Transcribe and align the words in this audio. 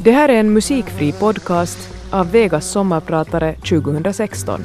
Det 0.00 0.12
här 0.12 0.28
är 0.28 0.40
en 0.40 0.52
musikfri 0.52 1.12
podcast 1.12 1.94
av 2.10 2.30
Vegas 2.30 2.70
sommarpratare 2.70 3.54
2016. 3.54 4.60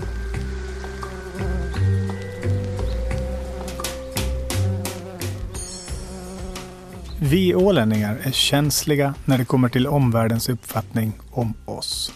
Vi 7.21 7.55
ålänningar 7.55 8.17
är 8.23 8.31
känsliga 8.31 9.13
när 9.25 9.37
det 9.37 9.45
kommer 9.45 9.69
till 9.69 9.87
omvärldens 9.87 10.49
uppfattning 10.49 11.13
om 11.31 11.53
oss. 11.65 12.13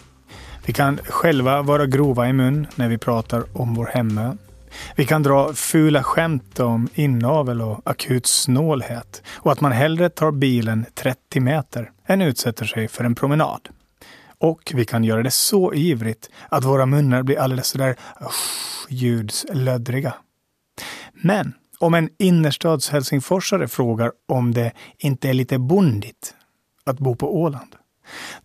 Vi 0.66 0.72
kan 0.72 0.98
själva 1.04 1.62
vara 1.62 1.86
grova 1.86 2.28
i 2.28 2.32
mun 2.32 2.66
när 2.74 2.88
vi 2.88 2.98
pratar 2.98 3.44
om 3.52 3.74
vår 3.74 3.86
hemö. 3.86 4.34
Vi 4.96 5.06
kan 5.06 5.22
dra 5.22 5.54
fula 5.54 6.02
skämt 6.02 6.60
om 6.60 6.88
inavel 6.94 7.62
och 7.62 7.80
akut 7.84 8.26
snålhet 8.26 9.22
och 9.28 9.52
att 9.52 9.60
man 9.60 9.72
hellre 9.72 10.08
tar 10.08 10.32
bilen 10.32 10.86
30 10.94 11.40
meter 11.40 11.90
än 12.06 12.22
utsätter 12.22 12.64
sig 12.64 12.88
för 12.88 13.04
en 13.04 13.14
promenad. 13.14 13.68
Och 14.38 14.72
vi 14.74 14.84
kan 14.84 15.04
göra 15.04 15.22
det 15.22 15.30
så 15.30 15.74
ivrigt 15.74 16.30
att 16.48 16.64
våra 16.64 16.86
munnar 16.86 17.22
blir 17.22 17.38
alldeles 17.38 17.66
sådär 17.66 17.96
ljudslöddriga. 18.88 20.14
Men 21.12 21.52
om 21.78 21.94
en 21.94 22.10
innerstads 22.18 22.90
helsingforsare 22.90 23.68
frågar 23.68 24.12
om 24.28 24.54
det 24.54 24.72
inte 24.98 25.28
är 25.28 25.34
lite 25.34 25.58
bondigt 25.58 26.34
att 26.84 26.98
bo 26.98 27.16
på 27.16 27.40
Åland, 27.42 27.74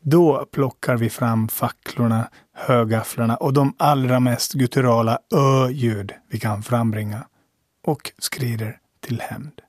då 0.01 0.45
plockar 0.51 0.97
vi 0.97 1.09
fram 1.09 1.47
facklorna, 1.47 2.29
högafflarna 2.53 3.35
och 3.35 3.53
de 3.53 3.73
allra 3.77 4.19
mest 4.19 4.53
gutturala 4.53 5.19
ö-ljud 5.35 6.13
vi 6.29 6.39
kan 6.39 6.63
frambringa 6.63 7.27
och 7.85 8.11
skrider 8.17 8.77
till 8.99 9.21
hämnd. 9.21 9.61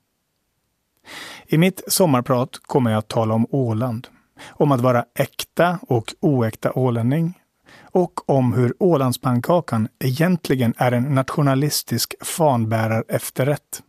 I 1.47 1.57
mitt 1.57 1.81
sommarprat 1.87 2.49
kommer 2.61 2.91
jag 2.91 2.97
att 2.97 3.07
tala 3.07 3.33
om 3.33 3.47
Åland, 3.49 4.07
om 4.47 4.71
att 4.71 4.81
vara 4.81 5.05
äkta 5.15 5.79
och 5.81 6.13
oäkta 6.19 6.71
ålänning 6.73 7.33
och 7.81 8.29
om 8.29 8.53
hur 8.53 8.73
Ålandspannkakan 8.79 9.87
egentligen 9.99 10.73
är 10.77 10.91
en 10.91 11.15
nationalistisk 11.15 12.15
fanbärar 12.21 13.03
efterrätt. 13.07 13.81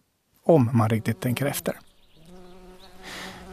Om 0.44 0.70
man 0.72 0.88
riktigt 0.88 1.20
tänker 1.20 1.46
efter. 1.46 1.78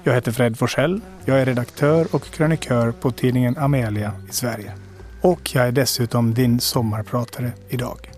Jag 0.05 0.13
heter 0.13 0.31
Fred 0.31 0.57
Forsell. 0.59 1.01
Jag 1.25 1.41
är 1.41 1.45
redaktör 1.45 2.07
och 2.11 2.23
krönikör 2.23 2.91
på 2.91 3.11
tidningen 3.11 3.57
Amelia 3.57 4.13
i 4.29 4.33
Sverige. 4.33 4.73
Och 5.21 5.55
jag 5.55 5.67
är 5.67 5.71
dessutom 5.71 6.33
din 6.33 6.59
sommarpratare 6.59 7.51
idag. 7.69 8.11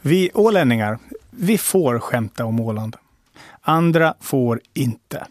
Vi 0.00 0.30
ålänningar, 0.34 0.98
vi 1.30 1.58
får 1.58 1.98
skämta 1.98 2.44
om 2.44 2.60
Åland. 2.60 2.96
Andra 3.60 4.14
får 4.20 4.60
inte. 4.74 5.26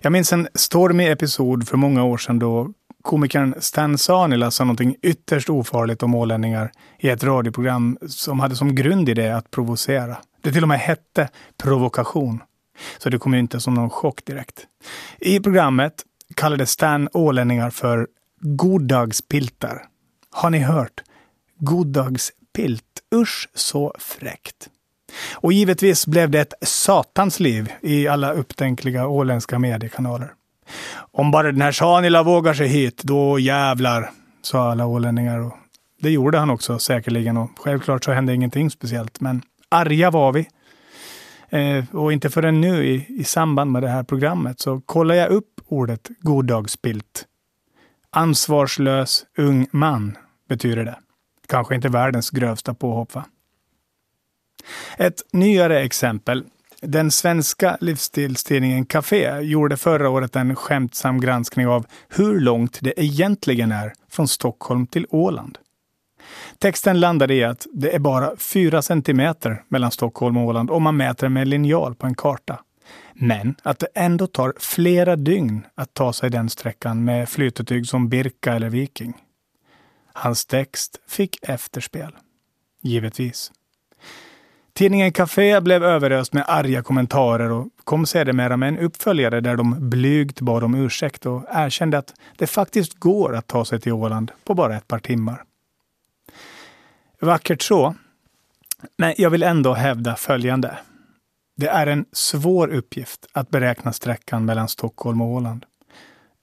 Jag 0.00 0.12
minns 0.12 0.32
en 0.32 0.48
stormig 0.54 1.10
episod 1.10 1.68
för 1.68 1.76
många 1.76 2.04
år 2.04 2.18
sedan 2.18 2.38
då 2.38 2.72
komikern 3.02 3.54
Stan 3.58 3.98
Sanila 3.98 4.50
sa 4.50 4.64
någonting 4.64 4.96
ytterst 5.02 5.50
ofarligt 5.50 6.02
om 6.02 6.14
ålänningar 6.14 6.72
i 6.98 7.08
ett 7.08 7.24
radioprogram 7.24 7.98
som 8.08 8.40
hade 8.40 8.56
som 8.56 8.74
grund 8.74 9.08
i 9.08 9.14
det 9.14 9.36
att 9.36 9.50
provocera. 9.50 10.16
Det 10.42 10.52
till 10.52 10.62
och 10.62 10.68
med 10.68 10.78
hette 10.78 11.28
provokation. 11.62 12.40
Så 12.98 13.10
det 13.10 13.18
kom 13.18 13.34
ju 13.34 13.40
inte 13.40 13.60
som 13.60 13.74
någon 13.74 13.90
chock 13.90 14.24
direkt. 14.24 14.66
I 15.18 15.40
programmet 15.40 16.04
kallade 16.34 16.66
Stan 16.66 17.08
ålänningar 17.12 17.70
för 17.70 18.06
goddagspiltar. 18.40 19.84
Har 20.30 20.50
ni 20.50 20.58
hört? 20.58 21.02
Goddagspilt. 21.58 22.84
Usch 23.14 23.48
så 23.54 23.94
fräckt. 23.98 24.68
Och 25.34 25.52
givetvis 25.52 26.06
blev 26.06 26.30
det 26.30 26.40
ett 26.40 26.54
satans 26.62 27.40
liv 27.40 27.72
i 27.80 28.08
alla 28.08 28.32
upptänkliga 28.32 29.06
åländska 29.06 29.58
mediekanaler. 29.58 30.32
Om 30.96 31.30
bara 31.30 31.52
den 31.52 31.60
här 31.60 31.72
Sanila 31.72 32.22
vågar 32.22 32.54
sig 32.54 32.68
hit, 32.68 33.02
då 33.02 33.38
jävlar, 33.38 34.10
sa 34.42 34.70
alla 34.70 34.86
ålänningar. 34.86 35.38
Och 35.38 35.52
det 36.00 36.10
gjorde 36.10 36.38
han 36.38 36.50
också 36.50 36.78
säkerligen 36.78 37.36
och 37.36 37.50
självklart 37.56 38.04
så 38.04 38.12
hände 38.12 38.34
ingenting 38.34 38.70
speciellt. 38.70 39.20
Men 39.20 39.42
arga 39.68 40.10
var 40.10 40.32
vi. 40.32 40.48
Eh, 41.50 41.84
och 41.92 42.12
inte 42.12 42.30
förrän 42.30 42.60
nu 42.60 42.86
i, 42.86 43.06
i 43.08 43.24
samband 43.24 43.72
med 43.72 43.82
det 43.82 43.88
här 43.88 44.02
programmet 44.02 44.60
så 44.60 44.80
kollar 44.80 45.14
jag 45.14 45.28
upp 45.28 45.60
ordet 45.68 46.08
goddagspilt. 46.20 47.26
Ansvarslös 48.10 49.26
ung 49.38 49.66
man 49.70 50.18
betyder 50.48 50.84
det. 50.84 50.98
Kanske 51.48 51.74
inte 51.74 51.88
världens 51.88 52.30
grövsta 52.30 52.74
påhopp 52.74 53.14
va? 53.14 53.24
Ett 54.98 55.22
nyare 55.32 55.80
exempel. 55.80 56.44
Den 56.82 57.10
svenska 57.10 57.76
livsstilstidningen 57.80 58.86
Café 58.86 59.40
gjorde 59.40 59.76
förra 59.76 60.08
året 60.08 60.36
en 60.36 60.56
skämtsam 60.56 61.20
granskning 61.20 61.66
av 61.66 61.86
hur 62.08 62.40
långt 62.40 62.78
det 62.80 63.02
egentligen 63.04 63.72
är 63.72 63.92
från 64.10 64.28
Stockholm 64.28 64.86
till 64.86 65.06
Åland. 65.10 65.58
Texten 66.60 67.00
landade 67.00 67.34
i 67.34 67.44
att 67.44 67.66
det 67.72 67.94
är 67.94 67.98
bara 67.98 68.36
4 68.36 68.82
centimeter 68.82 69.62
mellan 69.68 69.90
Stockholm 69.90 70.36
och 70.36 70.44
Åland 70.44 70.70
om 70.70 70.82
man 70.82 70.96
mäter 70.96 71.28
med 71.28 71.48
linjal 71.48 71.94
på 71.94 72.06
en 72.06 72.14
karta. 72.14 72.60
Men 73.14 73.54
att 73.62 73.78
det 73.78 73.88
ändå 73.94 74.26
tar 74.26 74.54
flera 74.58 75.16
dygn 75.16 75.66
att 75.74 75.94
ta 75.94 76.12
sig 76.12 76.30
den 76.30 76.48
sträckan 76.48 77.04
med 77.04 77.28
flytetyg 77.28 77.86
som 77.86 78.08
Birka 78.08 78.54
eller 78.54 78.70
Viking. 78.70 79.14
Hans 80.12 80.46
text 80.46 81.00
fick 81.08 81.38
efterspel. 81.42 82.12
Givetvis. 82.82 83.52
Tidningen 84.72 85.12
Café 85.12 85.60
blev 85.60 85.84
överöst 85.84 86.32
med 86.32 86.44
arga 86.48 86.82
kommentarer 86.82 87.50
och 87.50 87.68
kom 87.84 88.06
sedermera 88.06 88.56
med 88.56 88.68
en 88.68 88.78
uppföljare 88.78 89.40
där 89.40 89.56
de 89.56 89.90
blygt 89.90 90.40
bad 90.40 90.64
om 90.64 90.74
ursäkt 90.74 91.26
och 91.26 91.44
erkände 91.50 91.98
att 91.98 92.14
det 92.36 92.46
faktiskt 92.46 92.94
går 92.94 93.36
att 93.36 93.46
ta 93.46 93.64
sig 93.64 93.80
till 93.80 93.92
Åland 93.92 94.32
på 94.44 94.54
bara 94.54 94.76
ett 94.76 94.88
par 94.88 94.98
timmar. 94.98 95.44
Vackert 97.20 97.62
så. 97.62 97.94
Men 98.98 99.14
jag 99.18 99.30
vill 99.30 99.42
ändå 99.42 99.74
hävda 99.74 100.16
följande. 100.16 100.78
Det 101.56 101.68
är 101.68 101.86
en 101.86 102.04
svår 102.12 102.68
uppgift 102.68 103.26
att 103.32 103.50
beräkna 103.50 103.92
sträckan 103.92 104.44
mellan 104.44 104.68
Stockholm 104.68 105.20
och 105.20 105.28
Åland 105.28 105.66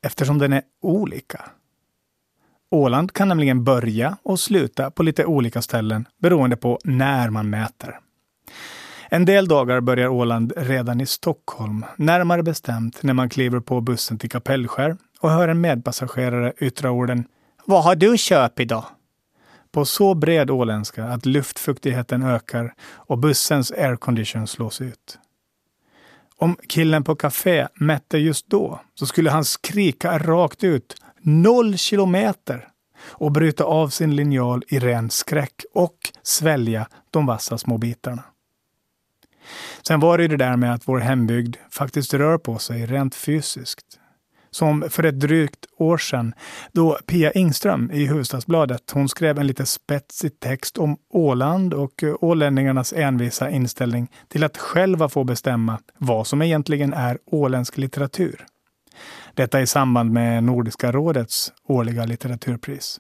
eftersom 0.06 0.38
den 0.38 0.54
är 0.54 0.62
olika. 0.82 1.42
Åland 2.72 3.14
kan 3.14 3.28
nämligen 3.28 3.64
börja 3.64 4.18
och 4.24 4.40
sluta 4.40 4.92
på 4.92 5.04
lite 5.04 5.26
olika 5.26 5.62
ställen 5.62 6.08
beroende 6.22 6.56
på 6.56 6.80
när 6.84 7.30
man 7.30 7.50
mäter. 7.50 8.00
En 9.10 9.26
del 9.26 9.48
dagar 9.48 9.82
börjar 9.82 10.08
Åland 10.08 10.54
redan 10.58 11.02
i 11.02 11.06
Stockholm, 11.06 11.86
närmare 11.96 12.44
bestämt 12.44 13.04
när 13.04 13.14
man 13.14 13.30
kliver 13.30 13.60
på 13.60 13.82
bussen 13.82 14.18
till 14.18 14.30
Kapellskär 14.30 14.98
och 15.20 15.32
hör 15.32 15.48
en 15.48 15.62
medpassagerare 15.62 16.54
yttra 16.58 16.92
orden 16.92 17.28
Vad 17.66 17.84
har 17.84 17.96
du 17.96 18.18
köpt 18.18 18.60
idag? 18.60 18.86
På 19.72 19.86
så 19.86 20.14
bred 20.14 20.52
åländska 20.52 21.06
att 21.06 21.26
luftfuktigheten 21.26 22.24
ökar 22.24 22.74
och 22.82 23.18
bussens 23.18 23.72
aircondition 23.72 24.48
slås 24.48 24.82
ut. 24.82 25.20
Om 26.36 26.58
killen 26.70 27.04
på 27.04 27.16
café 27.16 27.68
mätte 27.74 28.18
just 28.18 28.48
då 28.48 28.80
så 28.96 29.06
skulle 29.06 29.30
han 29.30 29.46
skrika 29.46 30.18
rakt 30.18 30.64
ut 30.64 30.96
noll 31.22 31.78
kilometer 31.78 32.68
och 33.00 33.32
bryta 33.32 33.64
av 33.64 33.90
sin 33.90 34.16
linjal 34.16 34.64
i 34.68 34.80
ren 34.80 35.10
skräck 35.10 35.66
och 35.74 35.98
svälja 36.24 36.88
de 37.12 37.26
vassa 37.26 37.58
små 37.58 37.78
bitarna. 37.78 38.24
Sen 39.88 40.00
var 40.00 40.18
det 40.18 40.22
ju 40.22 40.28
det 40.28 40.38
där 40.38 40.56
med 40.56 40.74
att 40.74 40.88
vår 40.88 41.00
hembygd 41.00 41.56
faktiskt 41.72 42.14
rör 42.14 42.38
på 42.38 42.58
sig 42.58 42.86
rent 42.86 43.16
fysiskt. 43.16 44.00
Som 44.52 44.90
för 44.90 45.04
ett 45.04 45.20
drygt 45.20 45.66
år 45.78 45.98
sedan 45.98 46.34
då 46.72 46.98
Pia 47.06 47.32
Ingström 47.32 47.92
i 47.92 48.06
Hufvudstadsbladet 48.06 48.92
hon 48.92 49.10
skrev 49.10 49.40
en 49.40 49.48
lite 49.48 49.66
spetsig 49.66 50.40
text 50.40 50.78
om 50.78 50.98
Åland 51.10 51.74
och 51.74 52.04
eh, 52.04 52.16
ålänningarnas 52.22 52.94
envisa 52.94 53.50
inställning 53.50 54.12
till 54.28 54.44
att 54.44 54.58
själva 54.58 55.10
få 55.10 55.24
bestämma 55.24 55.80
vad 55.98 56.28
som 56.28 56.42
egentligen 56.42 56.94
är 56.94 57.18
åländsk 57.26 57.78
litteratur. 57.78 58.46
Detta 59.34 59.62
i 59.62 59.68
samband 59.68 60.12
med 60.12 60.44
Nordiska 60.44 60.92
rådets 60.92 61.54
årliga 61.68 62.06
litteraturpris. 62.06 63.00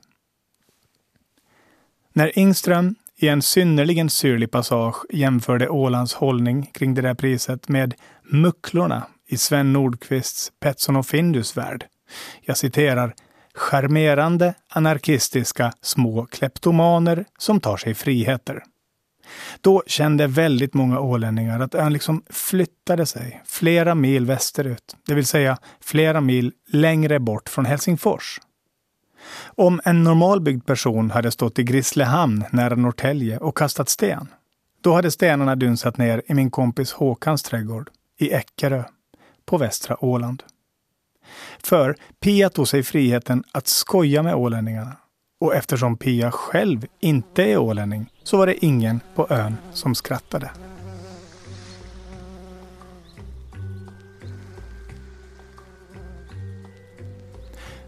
När 2.13 2.39
Ingström 2.39 2.95
i 3.19 3.27
en 3.27 3.41
synnerligen 3.41 4.09
syrlig 4.09 4.51
passage 4.51 4.95
jämförde 5.09 5.69
Ålands 5.69 6.13
hållning 6.13 6.65
kring 6.73 6.93
det 6.93 7.01
där 7.01 7.13
priset 7.13 7.69
med 7.69 7.93
mucklorna 8.23 9.07
i 9.27 9.37
Sven 9.37 9.73
Nordqvists 9.73 10.51
Petson 10.59 10.95
och 10.95 11.05
Findus 11.05 11.57
värld. 11.57 11.85
Jag 12.41 12.57
citerar 12.57 13.15
charmerande, 13.53 14.53
anarkistiska 14.69 15.73
små 15.81 16.25
kleptomaner 16.25 17.25
som 17.37 17.59
tar 17.59 17.77
sig 17.77 17.93
friheter. 17.93 18.63
Då 19.61 19.83
kände 19.87 20.27
väldigt 20.27 20.73
många 20.73 20.99
ålänningar 20.99 21.59
att 21.59 21.75
ön 21.75 21.93
liksom 21.93 22.23
flyttade 22.29 23.05
sig 23.05 23.43
flera 23.45 23.95
mil 23.95 24.25
västerut, 24.25 24.95
det 25.07 25.13
vill 25.13 25.25
säga 25.25 25.57
flera 25.81 26.21
mil 26.21 26.53
längre 26.67 27.19
bort 27.19 27.49
från 27.49 27.65
Helsingfors. 27.65 28.39
Om 29.45 29.81
en 29.85 30.03
normalbyggd 30.03 30.65
person 30.65 31.11
hade 31.11 31.31
stått 31.31 31.59
i 31.59 31.63
Grisslehamn 31.63 32.43
nära 32.51 32.75
Norrtälje 32.75 33.37
och 33.37 33.57
kastat 33.57 33.89
sten, 33.89 34.27
då 34.81 34.93
hade 34.93 35.11
stenarna 35.11 35.55
dunsat 35.55 35.97
ner 35.97 36.21
i 36.27 36.33
min 36.33 36.51
kompis 36.51 36.91
Håkans 36.91 37.43
trädgård 37.43 37.89
i 38.17 38.31
Eckerö 38.33 38.83
på 39.47 39.57
västra 39.57 40.05
Åland. 40.05 40.43
För 41.63 41.95
Pia 42.19 42.49
tog 42.49 42.67
sig 42.67 42.83
friheten 42.83 43.43
att 43.51 43.67
skoja 43.67 44.23
med 44.23 44.35
ålänningarna. 44.35 44.97
Och 45.39 45.55
eftersom 45.55 45.97
Pia 45.97 46.31
själv 46.31 46.85
inte 46.99 47.43
är 47.43 47.57
ålänning 47.57 48.11
så 48.23 48.37
var 48.37 48.47
det 48.47 48.65
ingen 48.65 48.99
på 49.15 49.27
ön 49.29 49.57
som 49.73 49.95
skrattade. 49.95 50.51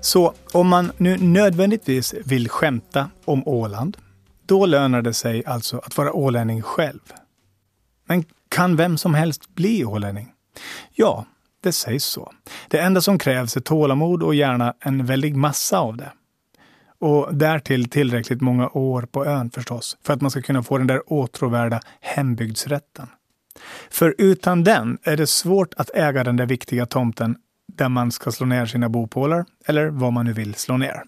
Så 0.01 0.33
om 0.53 0.67
man 0.67 0.91
nu 0.97 1.17
nödvändigtvis 1.17 2.13
vill 2.25 2.50
skämta 2.50 3.09
om 3.25 3.47
Åland, 3.47 3.97
då 4.45 4.65
lönar 4.65 5.01
det 5.01 5.13
sig 5.13 5.45
alltså 5.45 5.77
att 5.77 5.97
vara 5.97 6.13
ålänning 6.13 6.61
själv. 6.61 7.13
Men 8.06 8.23
kan 8.50 8.75
vem 8.75 8.97
som 8.97 9.13
helst 9.13 9.56
bli 9.56 9.85
ålänning? 9.85 10.33
Ja, 10.94 11.25
det 11.61 11.71
sägs 11.71 12.03
så. 12.03 12.33
Det 12.67 12.79
enda 12.79 13.01
som 13.01 13.19
krävs 13.19 13.57
är 13.57 13.61
tålamod 13.61 14.23
och 14.23 14.35
gärna 14.35 14.73
en 14.79 15.06
väldig 15.06 15.35
massa 15.35 15.79
av 15.79 15.97
det. 15.97 16.11
Och 17.00 17.35
därtill 17.35 17.89
tillräckligt 17.89 18.41
många 18.41 18.69
år 18.69 19.01
på 19.01 19.25
ön 19.25 19.50
förstås, 19.50 19.97
för 20.03 20.13
att 20.13 20.21
man 20.21 20.31
ska 20.31 20.41
kunna 20.41 20.63
få 20.63 20.77
den 20.77 20.88
där 20.88 21.13
åtråvärda 21.13 21.79
hembygdsrätten. 22.01 23.07
För 23.89 24.15
utan 24.17 24.63
den 24.63 24.97
är 25.03 25.17
det 25.17 25.27
svårt 25.27 25.73
att 25.77 25.89
äga 25.89 26.23
den 26.23 26.38
där 26.38 26.45
viktiga 26.45 26.85
tomten 26.85 27.35
där 27.67 27.89
man 27.89 28.11
ska 28.11 28.31
slå 28.31 28.45
ner 28.45 28.65
sina 28.65 28.89
bopålar, 28.89 29.45
eller 29.65 29.88
vad 29.88 30.13
man 30.13 30.25
nu 30.25 30.33
vill 30.33 30.56
slå 30.56 30.77
ner. 30.77 31.03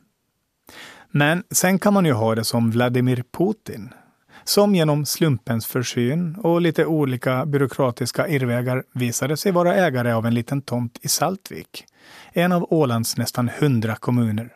Men 1.11 1.43
sen 1.51 1.79
kan 1.79 1.93
man 1.93 2.05
ju 2.05 2.13
ha 2.13 2.35
det 2.35 2.43
som 2.43 2.71
Vladimir 2.71 3.23
Putin, 3.37 3.93
som 4.43 4.75
genom 4.75 5.05
slumpens 5.05 5.65
försyn 5.65 6.35
och 6.35 6.61
lite 6.61 6.85
olika 6.85 7.45
byråkratiska 7.45 8.27
irrvägar 8.27 8.83
visade 8.93 9.37
sig 9.37 9.51
vara 9.51 9.75
ägare 9.75 10.11
av 10.11 10.25
en 10.25 10.33
liten 10.33 10.61
tomt 10.61 10.99
i 11.01 11.07
Saltvik, 11.07 11.85
en 12.33 12.51
av 12.51 12.67
Ålands 12.69 13.17
nästan 13.17 13.49
hundra 13.59 13.95
kommuner. 13.95 14.53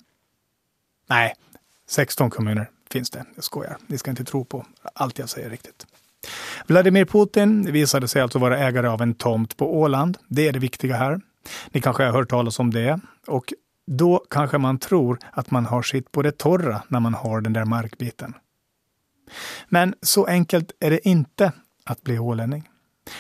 Nej, 1.10 1.34
16 1.88 2.30
kommuner 2.30 2.70
finns 2.90 3.10
det. 3.10 3.26
Jag 3.36 3.44
skojar. 3.44 3.78
Ni 3.88 3.98
ska 3.98 4.12
inte 4.12 4.24
tro 4.24 4.46
på 4.46 4.66
allt 4.94 5.20
jag 5.20 5.30
säger 5.30 5.50
riktigt. 5.50 5.86
Vladimir 6.68 7.06
Putin 7.06 7.72
visade 7.72 8.08
sig 8.08 8.22
alltså 8.22 8.40
vara 8.40 8.58
ägare 8.58 8.88
av 8.88 9.02
en 9.02 9.14
tomt 9.14 9.58
på 9.58 9.80
Åland. 9.80 10.18
Det 10.28 10.48
är 10.48 10.54
det 10.54 10.60
viktiga 10.60 10.96
här. 10.96 11.22
Ni 11.70 11.82
kanske 11.82 12.04
har 12.04 12.12
hört 12.12 12.30
talas 12.30 12.60
om 12.60 12.72
det. 12.72 13.00
Och 13.28 13.54
då 13.88 14.26
kanske 14.30 14.58
man 14.58 14.80
tror 14.80 15.20
att 15.32 15.52
man 15.52 15.66
har 15.66 15.82
sitt 15.82 16.12
på 16.12 16.22
det 16.22 16.38
torra 16.38 16.82
när 16.88 17.00
man 17.00 17.14
har 17.14 17.42
den 17.42 17.54
där 17.54 17.66
markbiten. 17.66 18.34
Men 19.70 19.94
så 20.02 20.26
enkelt 20.26 20.72
är 20.80 20.90
det 20.90 21.08
inte 21.08 21.52
att 21.84 22.04
bli 22.04 22.20
ålänning. 22.20 22.70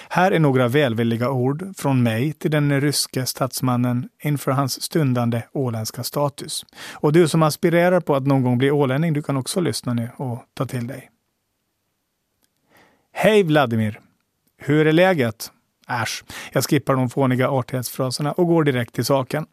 Här 0.10 0.31
är 0.31 0.40
några 0.40 0.68
välvilliga 0.68 1.30
ord 1.30 1.74
från 1.78 2.04
mig 2.04 2.34
till 2.34 2.52
den 2.52 2.81
ryske 2.81 3.25
statsmannen 3.25 4.10
inför 4.24 4.52
hans 4.52 4.81
stundande 4.81 5.44
åländska 5.52 6.04
status. 6.04 6.66
Och 6.94 7.13
du 7.13 7.28
som 7.28 7.44
aspirerar 7.44 8.00
på 8.00 8.16
att 8.16 8.28
någon 8.28 8.44
gång 8.44 8.57
bli 8.57 8.72
ålänning, 8.72 9.13
du 9.13 9.22
kan 9.22 9.38
också 9.38 9.60
lyssna 9.60 9.94
nu 9.94 10.10
och 10.18 10.44
ta 10.54 10.66
till 10.66 10.88
dig. 10.88 11.10
Hej 13.12 13.44
Vladimir! 13.44 14.00
Hur 14.58 14.88
är 14.88 14.92
läget? 14.92 15.51
Äsch, 15.90 16.24
jag 16.51 16.63
skippar 16.63 16.96
de 16.96 17.10
fåniga 17.10 17.50
artighetsfraserna 17.50 18.31
och 18.31 18.48
går 18.48 18.63
direkt 18.63 18.94
till 18.94 19.06
saken. 19.06 19.46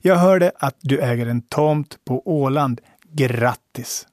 Jag 0.00 0.16
hörde 0.16 0.52
att 0.58 0.76
du 0.80 1.00
äger 1.00 1.26
en 1.26 1.42
tomt 1.42 1.98
på 2.04 2.22
Åland. 2.28 2.80
Grattis! 3.12 4.06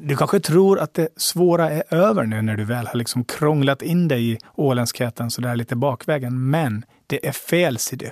Du 0.00 0.16
kanske 0.16 0.40
tror 0.40 0.78
att 0.78 0.94
det 0.94 1.08
svåra 1.16 1.70
är 1.70 1.94
över 1.94 2.24
nu 2.24 2.42
när 2.42 2.56
du 2.56 2.64
väl 2.64 2.86
har 2.86 2.94
liksom 2.94 3.24
krånglat 3.24 3.82
in 3.82 4.08
dig 4.08 4.32
i 4.32 4.38
åländskheten 4.54 5.30
sådär 5.30 5.56
lite 5.56 5.76
bakvägen. 5.76 6.50
Men 6.50 6.84
det 7.06 7.26
är 7.26 7.32
fel, 7.32 7.78
ser 7.78 7.96
du. 7.96 8.10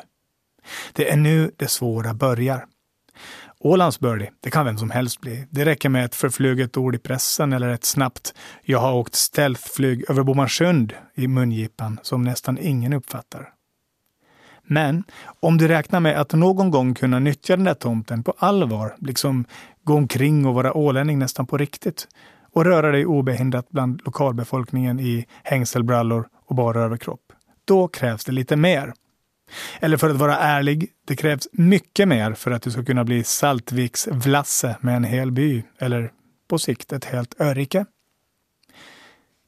Det 0.92 1.10
är 1.10 1.16
nu 1.16 1.50
det 1.56 1.68
svåra 1.68 2.14
börjar. 2.14 2.66
Ålands 3.58 4.00
birdie, 4.00 4.30
det 4.40 4.50
kan 4.50 4.66
vem 4.66 4.78
som 4.78 4.90
helst 4.90 5.20
bli. 5.20 5.46
Det 5.50 5.64
räcker 5.64 5.88
med 5.88 6.04
ett 6.04 6.14
förfluget 6.14 6.76
ord 6.76 6.94
i 6.94 6.98
pressen 6.98 7.52
eller 7.52 7.68
ett 7.68 7.84
snabbt 7.84 8.34
“jag 8.62 8.78
har 8.78 8.94
åkt 8.94 9.14
stealthflyg 9.14 10.04
över 10.10 10.22
Bomarsund” 10.22 10.92
i 11.14 11.28
mungipan 11.28 11.98
som 12.02 12.22
nästan 12.22 12.58
ingen 12.58 12.92
uppfattar. 12.92 13.53
Men 14.66 15.04
om 15.40 15.58
du 15.58 15.68
räknar 15.68 16.00
med 16.00 16.20
att 16.20 16.32
någon 16.32 16.70
gång 16.70 16.94
kunna 16.94 17.18
nyttja 17.18 17.56
den 17.56 17.64
där 17.64 17.74
tomten 17.74 18.22
på 18.22 18.34
allvar, 18.38 18.94
liksom 18.98 19.44
gå 19.84 19.94
omkring 19.94 20.46
och 20.46 20.54
vara 20.54 20.74
ålänning 20.74 21.18
nästan 21.18 21.46
på 21.46 21.58
riktigt 21.58 22.08
och 22.52 22.64
röra 22.64 22.90
dig 22.90 23.06
obehindrat 23.06 23.70
bland 23.70 24.00
lokalbefolkningen 24.04 25.00
i 25.00 25.26
hängselbrallor 25.42 26.28
och 26.46 26.54
bara 26.54 26.82
överkropp, 26.82 27.20
då 27.64 27.88
krävs 27.88 28.24
det 28.24 28.32
lite 28.32 28.56
mer. 28.56 28.92
Eller 29.80 29.96
för 29.96 30.10
att 30.10 30.16
vara 30.16 30.38
ärlig, 30.38 30.90
det 31.06 31.16
krävs 31.16 31.48
mycket 31.52 32.08
mer 32.08 32.32
för 32.32 32.50
att 32.50 32.62
du 32.62 32.70
ska 32.70 32.84
kunna 32.84 33.04
bli 33.04 33.24
Saltviks 33.24 34.08
Vlasse 34.10 34.76
med 34.80 34.96
en 34.96 35.04
hel 35.04 35.32
by, 35.32 35.62
eller 35.78 36.12
på 36.48 36.58
sikt 36.58 36.92
ett 36.92 37.04
helt 37.04 37.40
örike. 37.40 37.86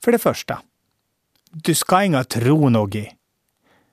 För 0.05 0.13
det 0.13 0.19
första, 0.19 0.59
du 1.51 1.75
ska 1.75 2.05
inga 2.05 2.25
tro 2.25 2.69
något. 2.69 3.16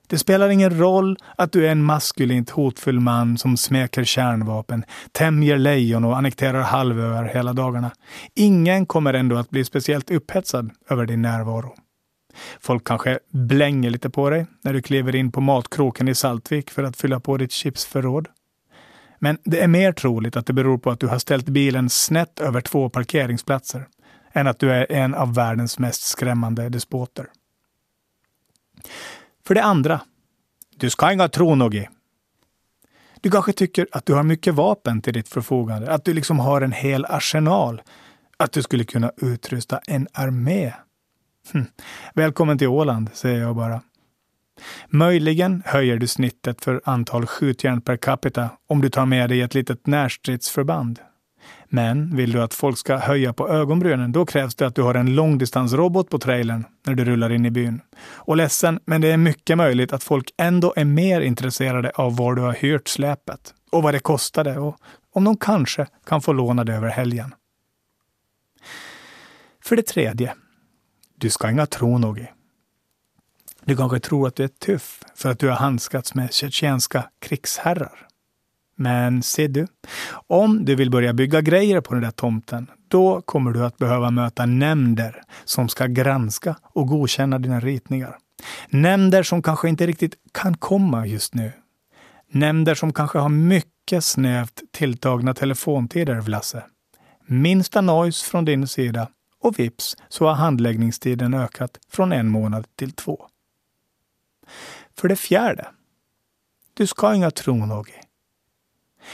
Det 0.06 0.18
spelar 0.18 0.48
ingen 0.48 0.78
roll 0.78 1.16
att 1.36 1.52
du 1.52 1.66
är 1.66 1.70
en 1.70 1.84
maskulint 1.84 2.50
hotfull 2.50 3.00
man 3.00 3.38
som 3.38 3.56
smeker 3.56 4.04
kärnvapen, 4.04 4.84
tämjer 5.12 5.58
lejon 5.58 6.04
och 6.04 6.16
annekterar 6.16 6.62
halvöar 6.62 7.24
hela 7.24 7.52
dagarna. 7.52 7.90
Ingen 8.34 8.86
kommer 8.86 9.14
ändå 9.14 9.36
att 9.36 9.50
bli 9.50 9.64
speciellt 9.64 10.10
upphetsad 10.10 10.70
över 10.90 11.06
din 11.06 11.22
närvaro. 11.22 11.74
Folk 12.60 12.86
kanske 12.86 13.18
blänger 13.32 13.90
lite 13.90 14.10
på 14.10 14.30
dig 14.30 14.46
när 14.62 14.72
du 14.72 14.82
kliver 14.82 15.14
in 15.14 15.32
på 15.32 15.40
matkroken 15.40 16.08
i 16.08 16.14
Saltvik 16.14 16.70
för 16.70 16.82
att 16.82 16.96
fylla 16.96 17.20
på 17.20 17.36
ditt 17.36 17.52
chipsförråd. 17.52 18.28
Men 19.18 19.38
det 19.44 19.60
är 19.60 19.68
mer 19.68 19.92
troligt 19.92 20.36
att 20.36 20.46
det 20.46 20.52
beror 20.52 20.78
på 20.78 20.90
att 20.90 21.00
du 21.00 21.06
har 21.06 21.18
ställt 21.18 21.46
bilen 21.46 21.90
snett 21.90 22.40
över 22.40 22.60
två 22.60 22.88
parkeringsplatser 22.88 23.86
än 24.32 24.46
att 24.46 24.58
du 24.58 24.72
är 24.72 24.92
en 24.92 25.14
av 25.14 25.34
världens 25.34 25.78
mest 25.78 26.02
skrämmande 26.02 26.68
despoter. 26.68 27.26
För 29.46 29.54
det 29.54 29.62
andra, 29.62 30.00
du 30.76 30.90
ska 30.90 31.12
inga 31.12 31.28
tro 31.28 31.54
något. 31.54 31.88
Du 33.20 33.30
kanske 33.30 33.52
tycker 33.52 33.86
att 33.92 34.06
du 34.06 34.14
har 34.14 34.22
mycket 34.22 34.54
vapen 34.54 35.02
till 35.02 35.12
ditt 35.12 35.28
förfogande, 35.28 35.92
att 35.92 36.04
du 36.04 36.14
liksom 36.14 36.38
har 36.38 36.60
en 36.60 36.72
hel 36.72 37.04
arsenal, 37.04 37.82
att 38.36 38.52
du 38.52 38.62
skulle 38.62 38.84
kunna 38.84 39.12
utrusta 39.16 39.80
en 39.86 40.08
armé. 40.12 40.72
Hm. 41.52 41.66
Välkommen 42.14 42.58
till 42.58 42.68
Åland, 42.68 43.10
säger 43.12 43.40
jag 43.40 43.56
bara. 43.56 43.80
Möjligen 44.88 45.62
höjer 45.66 45.96
du 45.96 46.06
snittet 46.06 46.64
för 46.64 46.80
antal 46.84 47.26
skjutjärn 47.26 47.80
per 47.80 47.96
capita 47.96 48.50
om 48.66 48.80
du 48.80 48.90
tar 48.90 49.06
med 49.06 49.30
dig 49.30 49.40
ett 49.40 49.54
litet 49.54 49.86
närstridsförband. 49.86 51.00
Men 51.68 52.16
vill 52.16 52.32
du 52.32 52.42
att 52.42 52.54
folk 52.54 52.78
ska 52.78 52.96
höja 52.96 53.32
på 53.32 53.48
ögonbrynen, 53.48 54.12
då 54.12 54.26
krävs 54.26 54.54
det 54.54 54.66
att 54.66 54.74
du 54.74 54.82
har 54.82 54.94
en 54.94 55.14
långdistansrobot 55.14 56.10
på 56.10 56.18
trailern 56.18 56.64
när 56.86 56.94
du 56.94 57.04
rullar 57.04 57.32
in 57.32 57.46
i 57.46 57.50
byn. 57.50 57.80
Och 58.00 58.36
ledsen, 58.36 58.80
men 58.84 59.00
det 59.00 59.08
är 59.08 59.16
mycket 59.16 59.56
möjligt 59.56 59.92
att 59.92 60.04
folk 60.04 60.30
ändå 60.36 60.72
är 60.76 60.84
mer 60.84 61.20
intresserade 61.20 61.90
av 61.90 62.16
var 62.16 62.34
du 62.34 62.42
har 62.42 62.52
hyrt 62.52 62.88
släpet 62.88 63.54
och 63.70 63.82
vad 63.82 63.94
det 63.94 64.00
kostade 64.00 64.58
och 64.58 64.76
om 65.14 65.24
de 65.24 65.36
kanske 65.36 65.86
kan 66.06 66.22
få 66.22 66.32
låna 66.32 66.64
det 66.64 66.74
över 66.74 66.88
helgen. 66.88 67.34
För 69.64 69.76
det 69.76 69.86
tredje, 69.86 70.34
du 71.18 71.30
ska 71.30 71.50
inga 71.50 71.66
tro 71.66 71.98
något. 71.98 72.18
Du 73.64 73.76
kanske 73.76 74.00
tror 74.00 74.28
att 74.28 74.36
du 74.36 74.44
är 74.44 74.48
tuff 74.48 75.02
för 75.14 75.30
att 75.30 75.38
du 75.38 75.48
har 75.48 75.56
handskats 75.56 76.14
med 76.14 76.32
tjetjenska 76.32 77.10
krigsherrar. 77.18 78.06
Men 78.76 79.22
se 79.22 79.48
du, 79.48 79.66
om 80.26 80.64
du 80.64 80.74
vill 80.74 80.90
börja 80.90 81.12
bygga 81.12 81.40
grejer 81.40 81.80
på 81.80 81.94
den 81.94 82.02
där 82.02 82.10
tomten, 82.10 82.66
då 82.88 83.20
kommer 83.20 83.50
du 83.50 83.64
att 83.64 83.76
behöva 83.76 84.10
möta 84.10 84.46
nämnder 84.46 85.22
som 85.44 85.68
ska 85.68 85.86
granska 85.86 86.56
och 86.62 86.86
godkänna 86.86 87.38
dina 87.38 87.60
ritningar. 87.60 88.18
Nämnder 88.68 89.22
som 89.22 89.42
kanske 89.42 89.68
inte 89.68 89.86
riktigt 89.86 90.14
kan 90.32 90.56
komma 90.56 91.06
just 91.06 91.34
nu. 91.34 91.52
Nämnder 92.30 92.74
som 92.74 92.92
kanske 92.92 93.18
har 93.18 93.28
mycket 93.28 94.04
snävt 94.04 94.62
tilltagna 94.72 95.34
telefontider, 95.34 96.20
Vlasse. 96.20 96.64
Minsta 97.26 97.80
noise 97.80 98.26
från 98.26 98.44
din 98.44 98.68
sida 98.68 99.08
och 99.40 99.58
vips 99.58 99.96
så 100.08 100.26
har 100.26 100.34
handläggningstiden 100.34 101.34
ökat 101.34 101.78
från 101.90 102.12
en 102.12 102.28
månad 102.28 102.66
till 102.76 102.92
två. 102.92 103.26
För 104.96 105.08
det 105.08 105.16
fjärde, 105.16 105.66
du 106.74 106.86
ska 106.86 107.14
inga 107.14 107.30
tro 107.30 107.66
något. 107.66 107.88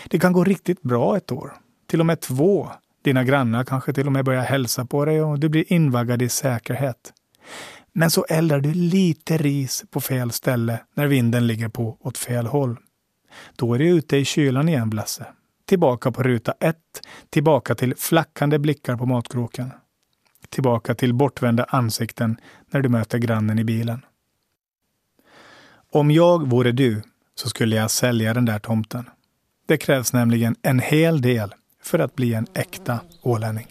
Det 0.08 0.18
kan 0.18 0.32
gå 0.32 0.44
riktigt 0.44 0.82
bra 0.82 1.16
ett 1.16 1.32
år, 1.32 1.52
till 1.86 2.00
och 2.00 2.06
med 2.06 2.20
två. 2.20 2.70
Dina 3.04 3.24
grannar 3.24 3.64
kanske 3.64 3.92
till 3.92 4.06
och 4.06 4.12
med 4.12 4.24
börjar 4.24 4.42
hälsa 4.42 4.84
på 4.84 5.04
dig 5.04 5.22
och 5.22 5.40
du 5.40 5.48
blir 5.48 5.72
invaggad 5.72 6.22
i 6.22 6.28
säkerhet. 6.28 7.12
Men 7.92 8.10
så 8.10 8.24
eldar 8.28 8.60
du 8.60 8.74
lite 8.74 9.36
ris 9.36 9.84
på 9.90 10.00
fel 10.00 10.32
ställe 10.32 10.80
när 10.94 11.06
vinden 11.06 11.46
ligger 11.46 11.68
på 11.68 11.96
åt 12.00 12.18
fel 12.18 12.46
håll. 12.46 12.76
Då 13.56 13.74
är 13.74 13.78
du 13.78 13.88
ute 13.88 14.16
i 14.16 14.24
kylan 14.24 14.68
igen, 14.68 14.90
Blasse. 14.90 15.26
Tillbaka 15.66 16.12
på 16.12 16.22
ruta 16.22 16.54
ett, 16.60 16.76
tillbaka 17.30 17.74
till 17.74 17.96
flackande 17.96 18.58
blickar 18.58 18.96
på 18.96 19.06
matkroken. 19.06 19.72
Tillbaka 20.48 20.94
till 20.94 21.14
bortvända 21.14 21.64
ansikten 21.64 22.36
när 22.70 22.80
du 22.80 22.88
möter 22.88 23.18
grannen 23.18 23.58
i 23.58 23.64
bilen. 23.64 24.04
Om 25.92 26.10
jag 26.10 26.48
vore 26.48 26.72
du 26.72 27.02
så 27.34 27.48
skulle 27.48 27.76
jag 27.76 27.90
sälja 27.90 28.34
den 28.34 28.44
där 28.44 28.58
tomten. 28.58 29.04
Det 29.70 29.78
krävs 29.78 30.12
nämligen 30.12 30.56
en 30.62 30.78
hel 30.78 31.20
del 31.20 31.54
för 31.82 31.98
att 31.98 32.16
bli 32.16 32.34
en 32.34 32.46
äkta 32.54 33.00
ålänning. 33.22 33.66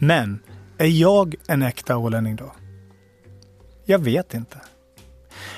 Men 0.00 0.38
är 0.78 0.86
jag 0.86 1.34
en 1.48 1.62
äkta 1.62 1.96
ålänning 1.96 2.36
då? 2.36 2.52
Jag 3.84 3.98
vet 3.98 4.34
inte. 4.34 4.60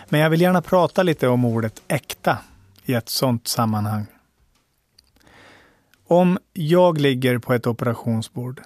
Men 0.08 0.20
jag 0.20 0.30
vill 0.30 0.40
gärna 0.40 0.62
prata 0.62 1.02
lite 1.02 1.28
om 1.28 1.44
ordet 1.44 1.82
äkta 1.88 2.38
i 2.84 2.94
ett 2.94 3.08
sådant 3.08 3.48
sammanhang. 3.48 4.06
Om 6.06 6.38
jag 6.52 7.00
ligger 7.00 7.38
på 7.38 7.54
ett 7.54 7.66
operationsbord 7.66 8.62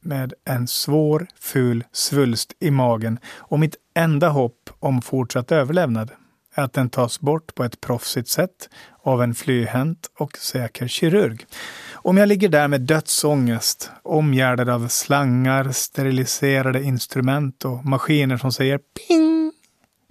med 0.00 0.34
en 0.44 0.66
svår, 0.66 1.26
ful 1.40 1.84
svulst 1.92 2.52
i 2.60 2.70
magen 2.70 3.18
och 3.26 3.58
mitt 3.58 3.76
enda 3.98 4.28
hopp 4.28 4.70
om 4.78 5.02
fortsatt 5.02 5.52
överlevnad 5.52 6.10
är 6.54 6.62
att 6.62 6.72
den 6.72 6.90
tas 6.90 7.20
bort 7.20 7.54
på 7.54 7.64
ett 7.64 7.80
proffsigt 7.80 8.28
sätt 8.28 8.68
av 9.02 9.22
en 9.22 9.34
flyhänt 9.34 10.10
och 10.18 10.36
säker 10.36 10.88
kirurg. 10.88 11.46
Om 11.92 12.16
jag 12.16 12.28
ligger 12.28 12.48
där 12.48 12.68
med 12.68 12.80
dödsångest, 12.80 13.90
omgärdad 14.02 14.68
av 14.68 14.88
slangar, 14.88 15.72
steriliserade 15.72 16.82
instrument 16.82 17.64
och 17.64 17.84
maskiner 17.84 18.36
som 18.36 18.52
säger 18.52 18.78
ping, 18.78 19.52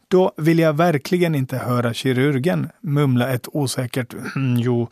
då 0.07 0.31
vill 0.37 0.59
jag 0.59 0.73
verkligen 0.73 1.35
inte 1.35 1.57
höra 1.57 1.93
kirurgen 1.93 2.69
mumla 2.81 3.29
ett 3.33 3.47
osäkert 3.51 4.13
hmm, 4.33 4.57
jo, 4.57 4.87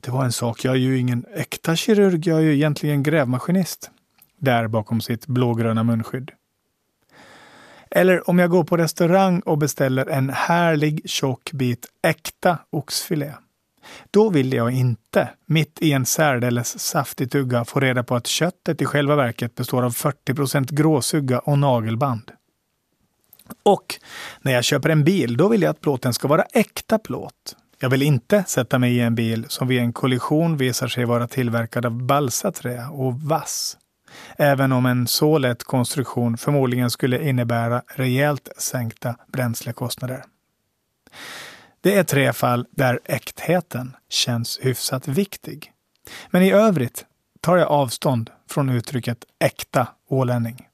det 0.00 0.10
var 0.10 0.24
en 0.24 0.32
sak, 0.32 0.64
jag 0.64 0.74
är 0.74 0.78
ju 0.78 0.98
ingen 0.98 1.24
äkta 1.34 1.76
kirurg, 1.76 2.28
jag 2.28 2.38
är 2.38 2.42
ju 2.42 2.54
egentligen 2.54 3.02
grävmaskinist. 3.02 3.90
Där 4.38 4.68
bakom 4.68 5.00
sitt 5.00 5.26
blågröna 5.26 5.82
munskydd. 5.82 6.30
Eller 7.96 8.30
om 8.30 8.38
jag 8.38 8.50
går 8.50 8.64
på 8.64 8.76
restaurang 8.76 9.40
och 9.40 9.58
beställer 9.58 10.06
en 10.06 10.30
härlig 10.30 11.10
tjock 11.10 11.52
bit 11.52 11.86
äkta 12.02 12.58
oxfilé. 12.70 13.32
Då 14.10 14.30
vill 14.30 14.52
jag 14.52 14.70
inte, 14.70 15.28
mitt 15.46 15.78
i 15.80 15.92
en 15.92 16.06
särdeles 16.06 16.78
saftig 16.78 17.30
tugga, 17.30 17.64
få 17.64 17.80
reda 17.80 18.02
på 18.02 18.16
att 18.16 18.26
köttet 18.26 18.82
i 18.82 18.84
själva 18.84 19.16
verket 19.16 19.54
består 19.54 19.82
av 19.82 19.94
40% 19.94 20.74
gråsugga 20.74 21.38
och 21.38 21.58
nagelband. 21.58 22.30
Och 23.62 23.94
när 24.42 24.52
jag 24.52 24.64
köper 24.64 24.88
en 24.88 25.04
bil, 25.04 25.36
då 25.36 25.48
vill 25.48 25.62
jag 25.62 25.70
att 25.70 25.80
plåten 25.80 26.14
ska 26.14 26.28
vara 26.28 26.42
äkta 26.42 26.98
plåt. 26.98 27.56
Jag 27.78 27.90
vill 27.90 28.02
inte 28.02 28.44
sätta 28.46 28.78
mig 28.78 28.96
i 28.96 29.00
en 29.00 29.14
bil 29.14 29.46
som 29.48 29.68
vid 29.68 29.80
en 29.80 29.92
kollision 29.92 30.56
visar 30.56 30.88
sig 30.88 31.04
vara 31.04 31.28
tillverkad 31.28 31.86
av 31.86 32.02
balsaträ 32.02 32.86
och 32.86 33.20
vass. 33.20 33.76
Även 34.36 34.72
om 34.72 34.86
en 34.86 35.06
så 35.06 35.38
lätt 35.38 35.64
konstruktion 35.64 36.36
förmodligen 36.36 36.90
skulle 36.90 37.28
innebära 37.28 37.82
rejält 37.88 38.48
sänkta 38.58 39.16
bränslekostnader. 39.32 40.24
Det 41.80 41.98
är 41.98 42.04
tre 42.04 42.32
fall 42.32 42.66
där 42.70 43.00
äktheten 43.04 43.96
känns 44.08 44.58
hyfsat 44.62 45.08
viktig. 45.08 45.72
Men 46.30 46.42
i 46.42 46.52
övrigt 46.52 47.04
tar 47.40 47.56
jag 47.56 47.68
avstånd 47.68 48.30
från 48.50 48.68
uttrycket 48.68 49.24
äkta 49.38 49.88
ålänning. 50.08 50.68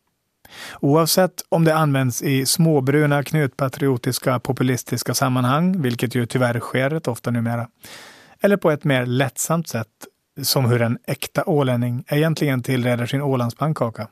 Oavsett 0.81 1.45
om 1.49 1.65
det 1.65 1.75
används 1.75 2.23
i 2.23 2.47
småbruna 2.47 3.23
knutpatriotiska 3.23 4.39
populistiska 4.39 5.15
sammanhang, 5.15 5.83
vilket 5.83 6.15
ju 6.15 6.27
tyvärr 6.27 6.61
sker 6.61 6.91
rätt 6.91 7.09
ofta 7.09 7.31
numera, 7.31 7.69
eller 8.41 8.57
på 8.57 8.71
ett 8.71 8.85
mer 8.85 9.07
lättsamt 9.07 9.69
sätt 9.69 9.89
som 10.43 10.65
hur 10.65 10.83
en 10.83 10.99
äkta 11.07 11.45
ålänning 11.45 12.05
egentligen 12.09 12.63
tillreder 12.63 13.07
sin 13.07 13.23
Ålandspannkaka. 13.23 14.09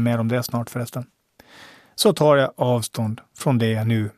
Mer 0.00 0.18
om 0.18 0.28
det 0.28 0.42
snart 0.42 0.70
förresten. 0.70 1.06
Så 1.94 2.12
tar 2.12 2.36
jag 2.36 2.52
avstånd 2.56 3.20
från 3.38 3.58
det 3.58 3.84
nu. 3.84 4.10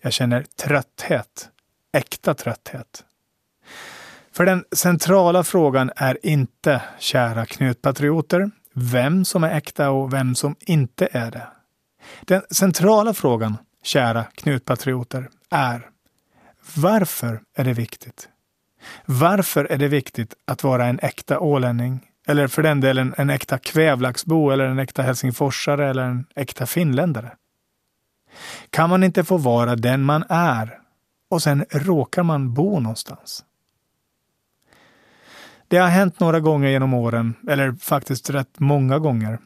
Jag 0.00 0.12
känner 0.12 0.42
trötthet. 0.42 1.48
Äkta 1.92 2.34
trötthet. 2.34 3.04
För 4.32 4.46
den 4.46 4.64
centrala 4.72 5.44
frågan 5.44 5.90
är 5.96 6.26
inte, 6.26 6.82
kära 6.98 7.46
knutpatrioter, 7.46 8.50
vem 8.74 9.24
som 9.24 9.44
är 9.44 9.56
äkta 9.56 9.90
och 9.90 10.12
vem 10.12 10.34
som 10.34 10.56
inte 10.60 11.08
är 11.12 11.30
det. 11.30 11.46
Den 12.20 12.42
centrala 12.50 13.14
frågan, 13.14 13.56
kära 13.82 14.24
knutpatrioter, 14.24 15.28
är 15.50 15.90
varför 16.74 17.40
är 17.54 17.64
det 17.64 17.72
viktigt? 17.72 18.28
Varför 19.06 19.64
är 19.64 19.78
det 19.78 19.88
viktigt 19.88 20.34
att 20.44 20.64
vara 20.64 20.86
en 20.86 20.98
äkta 21.02 21.40
ålänning? 21.40 22.00
Eller 22.26 22.48
för 22.48 22.62
den 22.62 22.80
delen 22.80 23.14
en 23.16 23.30
äkta 23.30 23.58
kvävlaxbo 23.58 24.50
eller 24.50 24.64
en 24.64 24.78
äkta 24.78 25.02
helsingforsare 25.02 25.90
eller 25.90 26.02
en 26.02 26.26
äkta 26.34 26.66
finländare? 26.66 27.32
Kan 28.70 28.90
man 28.90 29.04
inte 29.04 29.24
få 29.24 29.36
vara 29.36 29.76
den 29.76 30.02
man 30.02 30.24
är 30.28 30.78
och 31.30 31.42
sen 31.42 31.64
råkar 31.70 32.22
man 32.22 32.54
bo 32.54 32.80
någonstans? 32.80 33.44
Det 35.68 35.78
har 35.78 35.88
hänt 35.88 36.20
några 36.20 36.40
gånger 36.40 36.68
genom 36.68 36.94
åren, 36.94 37.34
eller 37.48 37.72
faktiskt 37.72 38.30
rätt 38.30 38.58
många 38.58 38.98
gånger, 38.98 39.38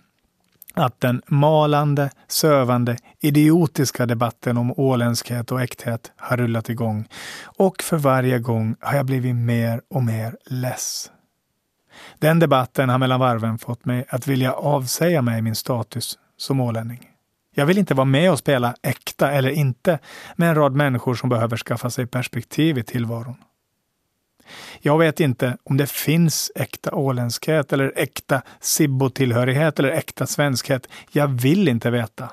att 0.77 1.01
den 1.01 1.23
malande, 1.27 2.11
sövande, 2.29 2.97
idiotiska 3.21 4.07
debatten 4.07 4.57
om 4.57 4.73
åländskhet 4.77 5.53
och 5.53 5.63
äkthet 5.63 6.13
har 6.17 6.37
rullat 6.37 6.69
igång. 6.69 7.09
Och 7.45 7.83
för 7.83 7.97
varje 7.97 8.39
gång 8.39 8.77
har 8.81 8.97
jag 8.97 9.07
blivit 9.07 9.37
mer 9.37 9.81
och 9.91 10.03
mer 10.03 10.37
less. 10.47 11.11
Den 12.19 12.39
debatten 12.39 12.89
har 12.89 12.99
mellan 12.99 13.21
varven 13.21 13.59
fått 13.59 13.85
mig 13.85 14.05
att 14.09 14.27
vilja 14.27 14.53
avsäga 14.53 15.23
mig 15.23 15.43
min 15.43 15.55
status 15.55 16.19
som 16.37 16.61
ålänning. 16.61 17.11
Jag 17.55 17.67
vill 17.67 17.79
inte 17.79 17.95
vara 17.95 18.05
med 18.05 18.31
och 18.31 18.39
spela 18.39 18.75
äkta 18.83 19.33
eller 19.33 19.51
inte 19.51 19.99
med 20.37 20.49
en 20.49 20.55
rad 20.55 20.73
människor 20.73 21.15
som 21.15 21.29
behöver 21.29 21.57
skaffa 21.57 21.91
sig 21.91 22.07
perspektiv 22.07 22.79
i 22.79 22.83
tillvaron. 22.83 23.37
Jag 24.81 24.99
vet 24.99 25.21
inte 25.21 25.57
om 25.65 25.77
det 25.77 25.91
finns 25.91 26.53
äkta 26.55 26.95
åländskhet 26.95 27.73
eller 27.73 27.93
äkta 27.97 28.43
Sibbo-tillhörighet 28.61 29.79
eller 29.79 29.91
äkta 29.91 30.27
svenskhet. 30.27 30.89
Jag 31.11 31.29
vill 31.29 31.69
inte 31.69 31.91
veta. 31.91 32.31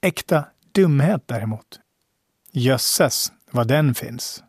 Äkta 0.00 0.44
dumhet 0.72 1.22
däremot. 1.26 1.80
Jösses 2.52 3.32
vad 3.50 3.68
den 3.68 3.94
finns. 3.94 4.42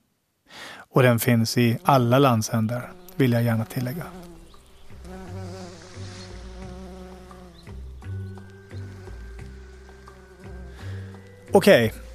Och 0.76 1.04
den 1.04 1.20
finns 1.20 1.58
i 1.58 1.78
alla 1.84 2.20
landsändar, 2.20 2.92
vill 3.16 3.32
jag 3.32 3.44
gärna 3.44 3.66
tillägga. 3.66 4.04
Okej, 11.52 11.88
okay 11.88 12.13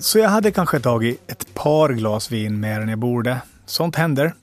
så 0.00 0.18
jag 0.18 0.28
hade 0.28 0.52
kanske 0.52 0.80
tagit 0.80 1.30
ett 1.30 1.54
par 1.54 1.88
glas 1.88 2.30
vin 2.32 2.60
mer 2.60 2.80
än 2.80 2.88
jag 2.88 2.98
borde. 2.98 3.40
Sånt 3.66 3.96
händer. 3.96 4.34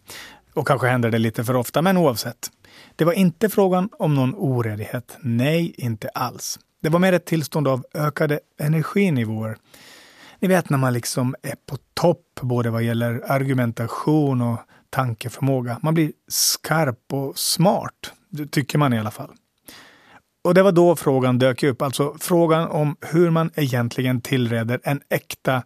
Och 0.53 0.67
kanske 0.67 0.87
händer 0.87 1.11
det 1.11 1.17
lite 1.19 1.43
för 1.43 1.55
ofta, 1.55 1.81
men 1.81 1.97
oavsett. 1.97 2.51
Det 2.95 3.05
var 3.05 3.13
inte 3.13 3.49
frågan 3.49 3.89
om 3.99 4.15
någon 4.15 4.35
oredighet. 4.35 5.17
Nej, 5.19 5.73
inte 5.77 6.09
alls. 6.09 6.59
Det 6.81 6.89
var 6.89 6.99
mer 6.99 7.13
ett 7.13 7.25
tillstånd 7.25 7.67
av 7.67 7.85
ökade 7.93 8.39
energinivåer. 8.59 9.57
Ni 10.39 10.47
vet 10.47 10.69
när 10.69 10.77
man 10.77 10.93
liksom 10.93 11.35
är 11.41 11.55
på 11.69 11.77
topp, 11.93 12.39
både 12.41 12.69
vad 12.69 12.83
gäller 12.83 13.31
argumentation 13.31 14.41
och 14.41 14.59
tankeförmåga. 14.89 15.79
Man 15.81 15.93
blir 15.93 16.11
skarp 16.27 17.13
och 17.13 17.37
smart, 17.37 18.13
det 18.29 18.47
tycker 18.47 18.77
man 18.77 18.93
i 18.93 18.99
alla 18.99 19.11
fall. 19.11 19.31
Och 20.43 20.53
det 20.53 20.63
var 20.63 20.71
då 20.71 20.95
frågan 20.95 21.39
dök 21.39 21.63
upp, 21.63 21.81
alltså 21.81 22.15
frågan 22.19 22.67
om 22.67 22.95
hur 23.01 23.29
man 23.29 23.51
egentligen 23.55 24.21
tillreder 24.21 24.79
en 24.83 25.01
äkta 25.09 25.63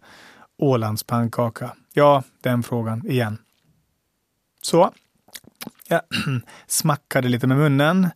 Ålandspannkaka. 0.58 1.70
Ja, 1.92 2.22
den 2.40 2.62
frågan 2.62 3.06
igen. 3.06 3.38
Så. 4.62 4.92
Jag 5.88 6.00
smackade 6.66 7.28
lite 7.28 7.46
med 7.46 7.56
munnen. 7.56 8.08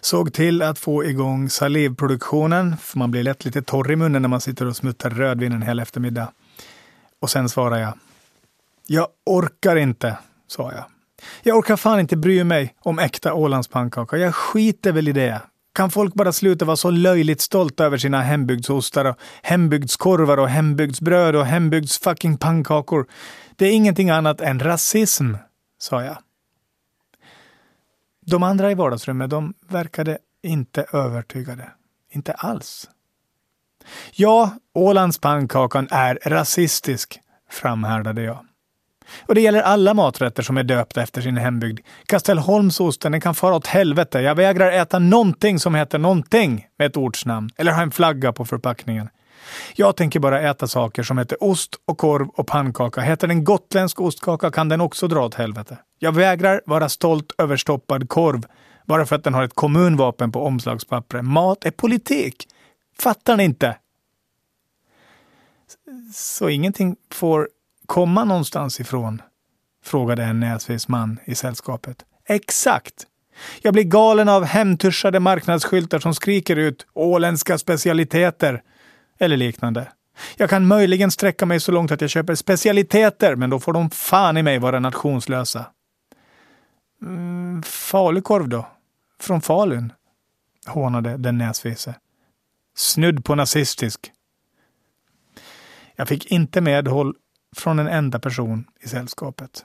Såg 0.00 0.32
till 0.32 0.62
att 0.62 0.78
få 0.78 1.04
igång 1.04 1.50
salivproduktionen, 1.50 2.76
för 2.76 2.98
man 2.98 3.10
blir 3.10 3.22
lätt 3.22 3.44
lite 3.44 3.62
torr 3.62 3.90
i 3.90 3.96
munnen 3.96 4.22
när 4.22 4.28
man 4.28 4.40
sitter 4.40 4.66
och 4.66 4.76
smuttar 4.76 5.10
rödvin 5.10 5.52
en 5.52 5.62
hel 5.62 5.78
eftermiddag. 5.78 6.32
Och 7.20 7.30
sen 7.30 7.48
svarade 7.48 7.80
jag. 7.80 7.98
Jag 8.86 9.08
orkar 9.26 9.76
inte, 9.76 10.18
sa 10.46 10.72
jag. 10.72 10.84
Jag 11.42 11.56
orkar 11.56 11.76
fan 11.76 12.00
inte 12.00 12.16
bry 12.16 12.44
mig 12.44 12.74
om 12.78 12.98
äkta 12.98 13.34
Ålandspannkaka. 13.34 14.16
Jag 14.16 14.34
skiter 14.34 14.92
väl 14.92 15.08
i 15.08 15.12
det. 15.12 15.40
Kan 15.76 15.90
folk 15.90 16.14
bara 16.14 16.32
sluta 16.32 16.64
vara 16.64 16.76
så 16.76 16.90
löjligt 16.90 17.40
stolta 17.40 17.84
över 17.84 17.98
sina 17.98 18.22
hembygdsostar 18.22 19.04
och 19.04 19.16
hembygdskorvar 19.42 20.38
och 20.38 20.48
hembygdsbröd 20.48 21.36
och 21.36 21.46
hembygds 21.46 21.98
fucking 21.98 22.36
pannkakor? 22.36 23.06
Det 23.56 23.66
är 23.66 23.72
ingenting 23.72 24.10
annat 24.10 24.40
än 24.40 24.60
rasism 24.60 25.34
sa 25.78 26.04
jag. 26.04 26.18
De 28.26 28.42
andra 28.42 28.70
i 28.70 28.74
vardagsrummet, 28.74 29.30
de 29.30 29.54
verkade 29.68 30.18
inte 30.42 30.86
övertygade. 30.92 31.70
Inte 32.10 32.32
alls. 32.32 32.90
Ja, 34.12 34.50
Ålandspannkakan 34.74 35.88
är 35.90 36.18
rasistisk, 36.24 37.20
framhärdade 37.50 38.22
jag. 38.22 38.45
Och 39.26 39.34
det 39.34 39.40
gäller 39.40 39.62
alla 39.62 39.94
maträtter 39.94 40.42
som 40.42 40.56
är 40.56 40.62
döpta 40.62 41.02
efter 41.02 41.20
sin 41.20 41.36
hembygd. 41.36 41.80
Kastelholmsosten, 42.06 43.12
den 43.12 43.20
kan 43.20 43.34
fara 43.34 43.54
åt 43.54 43.66
helvete. 43.66 44.20
Jag 44.20 44.34
vägrar 44.34 44.72
äta 44.72 44.98
någonting 44.98 45.58
som 45.58 45.74
heter 45.74 45.98
någonting 45.98 46.66
med 46.78 46.86
ett 46.86 46.96
ortsnamn 46.96 47.50
eller 47.56 47.72
ha 47.72 47.82
en 47.82 47.90
flagga 47.90 48.32
på 48.32 48.44
förpackningen. 48.44 49.08
Jag 49.74 49.96
tänker 49.96 50.20
bara 50.20 50.40
äta 50.40 50.66
saker 50.66 51.02
som 51.02 51.18
heter 51.18 51.44
ost 51.44 51.74
och 51.84 51.98
korv 51.98 52.28
och 52.28 52.46
pannkaka. 52.46 53.00
Heter 53.00 53.28
den 53.28 53.44
gotländsk 53.44 54.00
ostkaka 54.00 54.50
kan 54.50 54.68
den 54.68 54.80
också 54.80 55.08
dra 55.08 55.24
åt 55.24 55.34
helvete. 55.34 55.78
Jag 55.98 56.14
vägrar 56.14 56.60
vara 56.66 56.88
stolt 56.88 57.32
över 57.38 57.56
stoppad 57.56 58.08
korv 58.08 58.42
bara 58.86 59.06
för 59.06 59.16
att 59.16 59.24
den 59.24 59.34
har 59.34 59.44
ett 59.44 59.54
kommunvapen 59.54 60.32
på 60.32 60.42
omslagspappret. 60.44 61.24
Mat 61.24 61.64
är 61.64 61.70
politik. 61.70 62.48
Fattar 62.98 63.36
ni 63.36 63.44
inte? 63.44 63.76
Så 66.14 66.48
ingenting 66.48 66.96
får 67.12 67.48
komma 67.86 68.24
någonstans 68.24 68.80
ifrån? 68.80 69.22
frågade 69.84 70.24
en 70.24 70.40
näsvis 70.40 70.88
man 70.88 71.20
i 71.24 71.34
sällskapet. 71.34 72.04
Exakt! 72.28 73.06
Jag 73.62 73.72
blir 73.72 73.84
galen 73.84 74.28
av 74.28 74.44
hemtuschade 74.44 75.20
marknadsskyltar 75.20 75.98
som 75.98 76.14
skriker 76.14 76.56
ut 76.56 76.86
åländska 76.94 77.58
specialiteter 77.58 78.62
eller 79.18 79.36
liknande. 79.36 79.88
Jag 80.36 80.50
kan 80.50 80.66
möjligen 80.66 81.10
sträcka 81.10 81.46
mig 81.46 81.60
så 81.60 81.72
långt 81.72 81.92
att 81.92 82.00
jag 82.00 82.10
köper 82.10 82.34
specialiteter, 82.34 83.36
men 83.36 83.50
då 83.50 83.60
får 83.60 83.72
de 83.72 83.90
fan 83.90 84.36
i 84.36 84.42
mig 84.42 84.58
vara 84.58 84.80
nationslösa. 84.80 85.66
Mm, 87.02 87.62
falukorv 87.62 88.48
då? 88.48 88.68
Från 89.20 89.40
Falun? 89.40 89.92
hånade 90.66 91.16
den 91.16 91.38
näsvise. 91.38 91.94
Snudd 92.76 93.24
på 93.24 93.34
nazistisk. 93.34 94.12
Jag 95.96 96.08
fick 96.08 96.26
inte 96.26 96.60
medhåll 96.60 97.14
från 97.56 97.78
en 97.78 97.88
enda 97.88 98.18
person 98.18 98.64
i 98.80 98.88
sällskapet. 98.88 99.64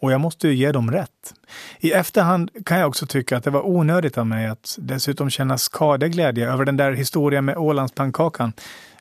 Och 0.00 0.12
jag 0.12 0.20
måste 0.20 0.48
ju 0.48 0.54
ge 0.54 0.72
dem 0.72 0.90
rätt. 0.90 1.34
I 1.80 1.92
efterhand 1.92 2.50
kan 2.66 2.78
jag 2.78 2.88
också 2.88 3.06
tycka 3.06 3.36
att 3.36 3.44
det 3.44 3.50
var 3.50 3.66
onödigt 3.66 4.18
av 4.18 4.26
mig 4.26 4.46
att 4.46 4.76
dessutom 4.78 5.30
känna 5.30 5.58
skadeglädje 5.58 6.52
över 6.52 6.64
den 6.64 6.76
där 6.76 6.92
historien 6.92 7.44
med 7.44 7.56
Ålandspannkakan. 7.56 8.52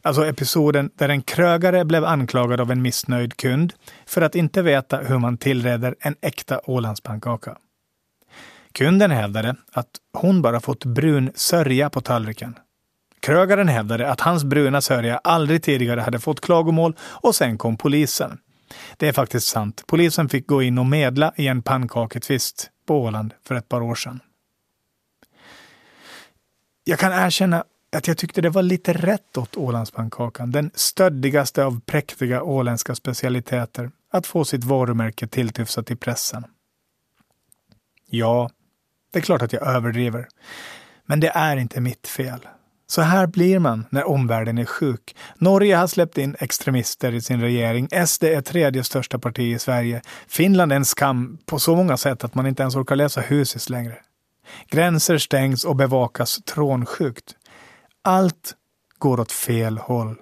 Alltså 0.02 0.26
episoden 0.26 0.90
där 0.96 1.10
en 1.10 1.22
krögare 1.22 1.86
blev 1.86 2.06
anklagad 2.06 2.62
av 2.62 2.72
en 2.72 2.82
missnöjd 2.82 3.38
kund 3.38 3.74
för 4.06 4.22
att 4.22 4.36
inte 4.36 4.62
veta 4.62 4.98
hur 4.98 5.18
man 5.18 5.38
tillreder 5.38 5.96
en 6.00 6.16
äkta 6.22 6.62
Ålandspannkaka. 6.64 7.58
Kunden 8.72 9.12
hävdade 9.12 9.56
att 9.72 9.90
hon 10.14 10.42
bara 10.42 10.60
fått 10.60 10.86
brun 10.86 11.32
sörja 11.36 11.90
på 11.90 12.02
tallriken. 12.02 12.56
Krögaren 13.26 13.68
hävdade 13.68 14.12
att 14.12 14.22
hans 14.22 14.44
bruna 14.44 14.82
sörja 14.82 15.18
aldrig 15.18 15.64
tidigare 15.64 16.02
hade 16.02 16.20
fått 16.20 16.42
klagomål 16.42 16.96
och 17.02 17.36
sen 17.36 17.58
kom 17.58 17.78
polisen. 17.78 18.40
Det 18.98 19.08
är 19.08 19.14
faktiskt 19.14 19.48
sant. 19.48 19.84
Polisen 19.88 20.30
fick 20.30 20.48
gå 20.48 20.64
in 20.64 20.78
och 20.78 20.86
medla 20.86 21.34
i 21.36 21.48
en 21.48 21.62
pannkaketvist 21.62 22.70
på 22.88 23.02
Åland 23.02 23.34
för 23.44 23.56
ett 23.56 23.70
par 23.70 23.82
år 23.82 23.96
sedan. 23.96 24.20
Jag 26.84 27.00
kan 27.00 27.12
erkänna 27.12 27.64
att 27.96 28.08
jag 28.08 28.18
tyckte 28.18 28.42
det 28.42 28.50
var 28.50 28.64
lite 28.64 28.94
rätt 28.94 29.38
åt 29.38 29.58
Ålandspannkakan, 29.58 30.52
den 30.52 30.72
stöddigaste 30.74 31.66
av 31.66 31.80
präktiga 31.80 32.44
åländska 32.44 32.96
specialiteter, 32.96 33.92
att 34.12 34.28
få 34.28 34.46
sitt 34.46 34.64
varumärke 34.64 35.28
tilltufsat 35.28 35.92
i 35.92 35.96
pressen. 35.96 36.46
Ja, 38.10 38.50
det 39.12 39.20
är 39.20 39.24
klart 39.24 39.42
att 39.42 39.54
jag 39.54 39.68
överdriver. 39.68 40.28
Men 41.06 41.20
det 41.20 41.30
är 41.30 41.58
inte 41.58 41.82
mitt 41.82 42.08
fel. 42.08 42.40
Så 42.88 43.02
här 43.02 43.28
blir 43.28 43.60
man 43.60 43.86
när 43.90 44.08
omvärlden 44.08 44.58
är 44.58 44.66
sjuk. 44.66 45.16
Norge 45.38 45.76
har 45.76 45.88
släppt 45.88 46.18
in 46.18 46.36
extremister 46.40 47.12
i 47.12 47.22
sin 47.22 47.42
regering. 47.42 47.90
SD 48.08 48.24
är 48.24 48.42
tredje 48.42 48.84
största 48.84 49.20
parti 49.20 49.56
i 49.56 49.60
Sverige. 49.60 50.02
Finland 50.28 50.72
är 50.72 50.76
en 50.76 50.86
skam 50.86 51.38
på 51.46 51.60
så 51.60 51.76
många 51.76 51.98
sätt 51.98 52.24
att 52.24 52.36
man 52.36 52.48
inte 52.48 52.64
ens 52.64 52.76
orkar 52.76 52.96
läsa 52.96 53.22
Husis 53.22 53.70
längre. 53.70 53.98
Gränser 54.70 55.18
stängs 55.18 55.64
och 55.64 55.76
bevakas 55.76 56.40
trånsjukt. 56.46 57.36
Allt 58.02 58.54
går 58.98 59.20
åt 59.20 59.32
fel 59.32 59.78
håll. 59.78 60.16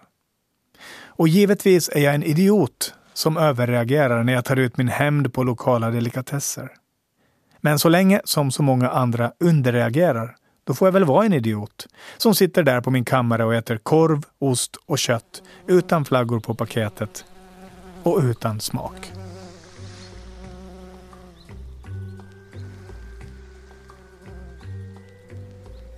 Och 1.16 1.28
givetvis 1.28 1.90
är 1.90 2.00
jag 2.00 2.16
en 2.16 2.24
idiot 2.24 2.94
som 3.14 3.38
överreagerar 3.38 4.24
när 4.24 4.34
jag 4.34 4.46
tar 4.46 4.56
ut 4.56 4.78
min 4.78 4.88
hämnd 4.88 5.34
på 5.34 5.44
lokala 5.44 5.90
delikatesser. 5.90 6.72
Men 7.62 7.80
så 7.80 7.90
länge 7.90 8.22
som 8.24 8.52
så 8.52 8.64
många 8.64 8.90
andra 8.90 9.32
underreagerar 9.40 10.36
då 10.64 10.74
får 10.74 10.88
jag 10.88 10.94
väl 10.94 11.04
vara 11.04 11.26
en 11.26 11.34
idiot 11.34 11.88
som 12.18 12.36
sitter 12.36 12.64
där 12.64 12.82
på 12.82 12.92
min 12.92 13.06
kammare 13.06 13.46
och 13.46 13.56
äter 13.56 13.78
korv, 13.78 14.24
ost 14.40 14.76
och 14.86 15.00
kött 15.00 15.44
utan 15.68 16.06
flaggor 16.06 16.40
på 16.40 16.56
paketet 16.56 17.26
och 18.04 18.20
utan 18.24 18.60
smak. 18.60 19.12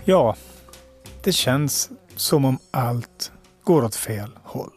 Ja, 0.08 0.36
det 1.24 1.32
känns 1.32 1.90
som 2.16 2.46
om 2.46 2.60
allt 2.72 3.32
går 3.64 3.84
åt 3.84 3.96
fel 3.96 4.30
håll. 4.44 4.72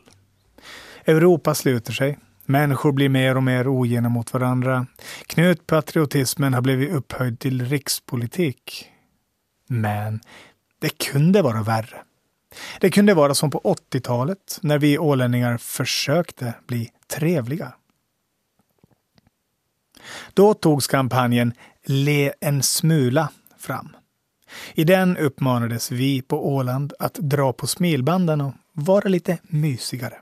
Europa 1.05 1.55
sluter 1.55 1.93
sig. 1.93 2.19
Människor 2.45 2.93
blir 2.93 3.09
mer 3.09 3.37
och 3.37 3.43
mer 3.43 3.69
ogena 3.69 4.09
mot 4.09 4.33
varandra. 4.33 4.87
Knutpatriotismen 5.27 6.55
har 6.55 6.61
blivit 6.61 6.91
upphöjd 6.93 7.39
till 7.39 7.65
rikspolitik. 7.65 8.91
Men 9.69 10.21
det 10.79 10.99
kunde 10.99 11.43
vara 11.43 11.63
värre. 11.63 12.03
Det 12.81 12.91
kunde 12.91 13.15
vara 13.15 13.35
som 13.35 13.51
på 13.51 13.61
80-talet 13.61 14.59
när 14.63 14.79
vi 14.79 14.99
ålänningar 14.99 15.57
försökte 15.57 16.55
bli 16.67 16.91
trevliga. 17.07 17.73
Då 20.35 20.55
togs 20.55 20.87
kampanjen 20.87 21.53
Le 21.85 22.33
en 22.41 22.63
smula 22.63 23.31
fram. 23.59 23.97
I 24.75 24.85
den 24.85 25.17
uppmanades 25.17 25.91
vi 25.91 26.23
på 26.23 26.55
Åland 26.55 26.93
att 26.99 27.15
dra 27.15 27.53
på 27.53 27.67
smilbanden 27.67 28.41
och 28.41 28.55
vara 28.73 29.09
lite 29.09 29.39
mysigare 29.43 30.19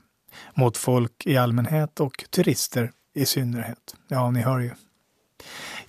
mot 0.53 0.77
folk 0.77 1.25
i 1.25 1.37
allmänhet 1.37 1.99
och 1.99 2.25
turister 2.29 2.91
i 3.13 3.25
synnerhet. 3.25 3.95
Ja, 4.07 4.31
ni 4.31 4.41
hör 4.41 4.59
ju. 4.59 4.71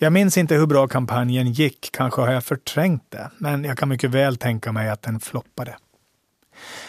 Jag 0.01 0.13
minns 0.13 0.39
inte 0.39 0.55
hur 0.55 0.67
bra 0.67 0.89
kampanjen 0.89 1.53
gick, 1.53 1.89
kanske 1.93 2.21
har 2.21 2.33
jag 2.33 2.45
förträngt 2.45 3.05
det, 3.09 3.31
men 3.39 3.65
jag 3.65 3.79
kan 3.79 3.89
mycket 3.89 4.11
väl 4.11 4.37
tänka 4.37 4.73
mig 4.73 4.89
att 4.89 5.03
den 5.03 5.21
floppade. 5.21 5.77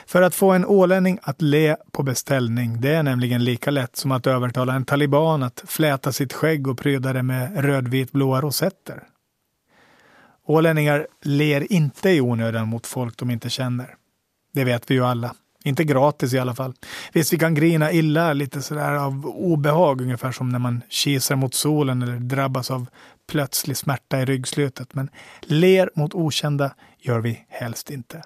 För 0.06 0.22
att 0.22 0.36
få 0.36 0.52
en 0.52 0.66
ålänning 0.66 1.20
att 1.22 1.42
le 1.42 1.76
på 1.92 2.04
beställning, 2.04 2.82
det 2.82 2.96
är 2.96 3.04
nämligen 3.04 3.44
lika 3.44 3.72
lätt 3.72 3.96
som 3.96 4.12
att 4.12 4.28
övertala 4.28 4.74
en 4.74 4.86
taliban 4.86 5.44
att 5.44 5.64
fläta 5.68 6.12
sitt 6.12 6.34
skägg 6.34 6.68
och 6.68 6.78
pryda 6.78 7.14
det 7.14 7.24
med 7.24 7.66
rödvitblåa 7.66 8.42
rosetter. 8.42 9.04
Ålänningar 10.46 11.08
ler 11.22 11.72
inte 11.74 12.10
i 12.10 12.22
onödan 12.22 12.68
mot 12.68 12.88
folk 12.88 13.18
de 13.18 13.32
inte 13.32 13.50
känner. 13.50 13.96
Det 14.54 14.64
vet 14.64 14.92
vi 14.92 14.96
ju 14.96 15.06
alla. 15.06 15.36
Inte 15.70 15.84
gratis 15.84 16.34
i 16.34 16.40
alla 16.40 16.56
fall. 16.56 16.74
Visst, 17.14 17.34
vi 17.34 17.38
kan 17.38 17.54
grina 17.54 17.92
illa 17.92 18.34
lite 18.34 18.62
sådär 18.62 18.94
av 18.94 19.26
obehag, 19.26 20.02
ungefär 20.02 20.32
som 20.32 20.50
när 20.50 20.60
man 20.60 20.82
kisar 20.90 21.36
mot 21.36 21.54
solen 21.54 22.02
eller 22.02 22.16
drabbas 22.16 22.72
av 22.72 22.88
plötslig 23.28 23.78
smärta 23.78 24.22
i 24.22 24.26
ryggslutet. 24.26 24.94
Men 24.94 25.10
ler 25.42 25.90
mot 25.96 26.14
okända 26.14 26.72
gör 27.00 27.20
vi 27.20 27.46
helst 27.50 27.90
inte. 27.90 28.24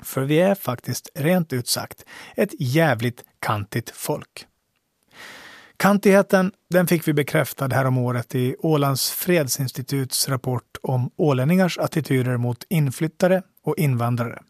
För 0.00 0.20
vi 0.20 0.40
är 0.40 0.54
faktiskt, 0.54 1.08
rent 1.14 1.52
ut 1.52 1.68
sagt, 1.68 2.04
ett 2.36 2.50
jävligt 2.58 3.24
kantigt 3.38 3.90
folk. 3.90 4.46
Kantigheten 5.76 6.52
den 6.70 6.86
fick 6.86 7.08
vi 7.08 7.12
bekräftad 7.12 7.68
häromåret 7.68 8.34
i 8.34 8.56
Ålands 8.58 9.10
fredsinstituts 9.10 10.28
rapport 10.28 10.76
om 10.82 11.10
ålänningars 11.16 11.78
attityder 11.78 12.36
mot 12.36 12.64
inflyttare 12.68 13.42
och 13.64 13.78
invandrare. 13.78 14.42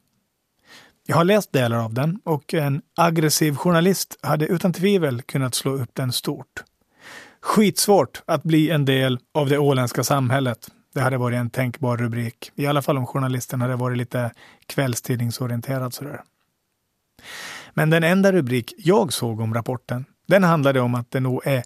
Jag 1.07 1.17
har 1.17 1.25
läst 1.25 1.53
delar 1.53 1.85
av 1.85 1.95
den 1.95 2.21
och 2.25 2.55
en 2.55 2.83
aggressiv 2.97 3.57
journalist 3.57 4.19
hade 4.23 4.47
utan 4.47 4.73
tvivel 4.73 5.23
kunnat 5.23 5.55
slå 5.55 5.73
upp 5.73 5.91
den 5.93 6.13
stort. 6.13 6.65
Skitsvårt 7.41 8.23
att 8.27 8.43
bli 8.43 8.71
en 8.71 8.85
del 8.85 9.19
av 9.35 9.49
det 9.49 9.59
åländska 9.59 10.05
samhället. 10.05 10.71
Det 10.95 11.01
hade 11.01 11.19
varit 11.19 11.37
en 11.37 11.51
tänkbar 11.51 11.97
rubrik. 11.97 12.53
I 12.55 12.67
alla 12.67 12.83
fall 12.83 12.99
om 12.99 13.07
journalisten 13.07 13.61
hade 13.61 13.77
varit 13.77 13.99
lite 13.99 14.33
kvällstidningsorienterad 14.67 15.95
sådär. 15.95 16.23
Men 17.75 17.91
den 17.91 18.05
enda 18.05 18.33
rubrik 18.33 18.75
jag 18.79 19.13
såg 19.13 19.41
om 19.41 19.55
rapporten, 19.55 20.05
den 20.27 20.45
handlade 20.45 20.81
om 20.81 20.95
att 20.95 21.11
det 21.11 21.21
nog 21.21 21.47
är 21.47 21.63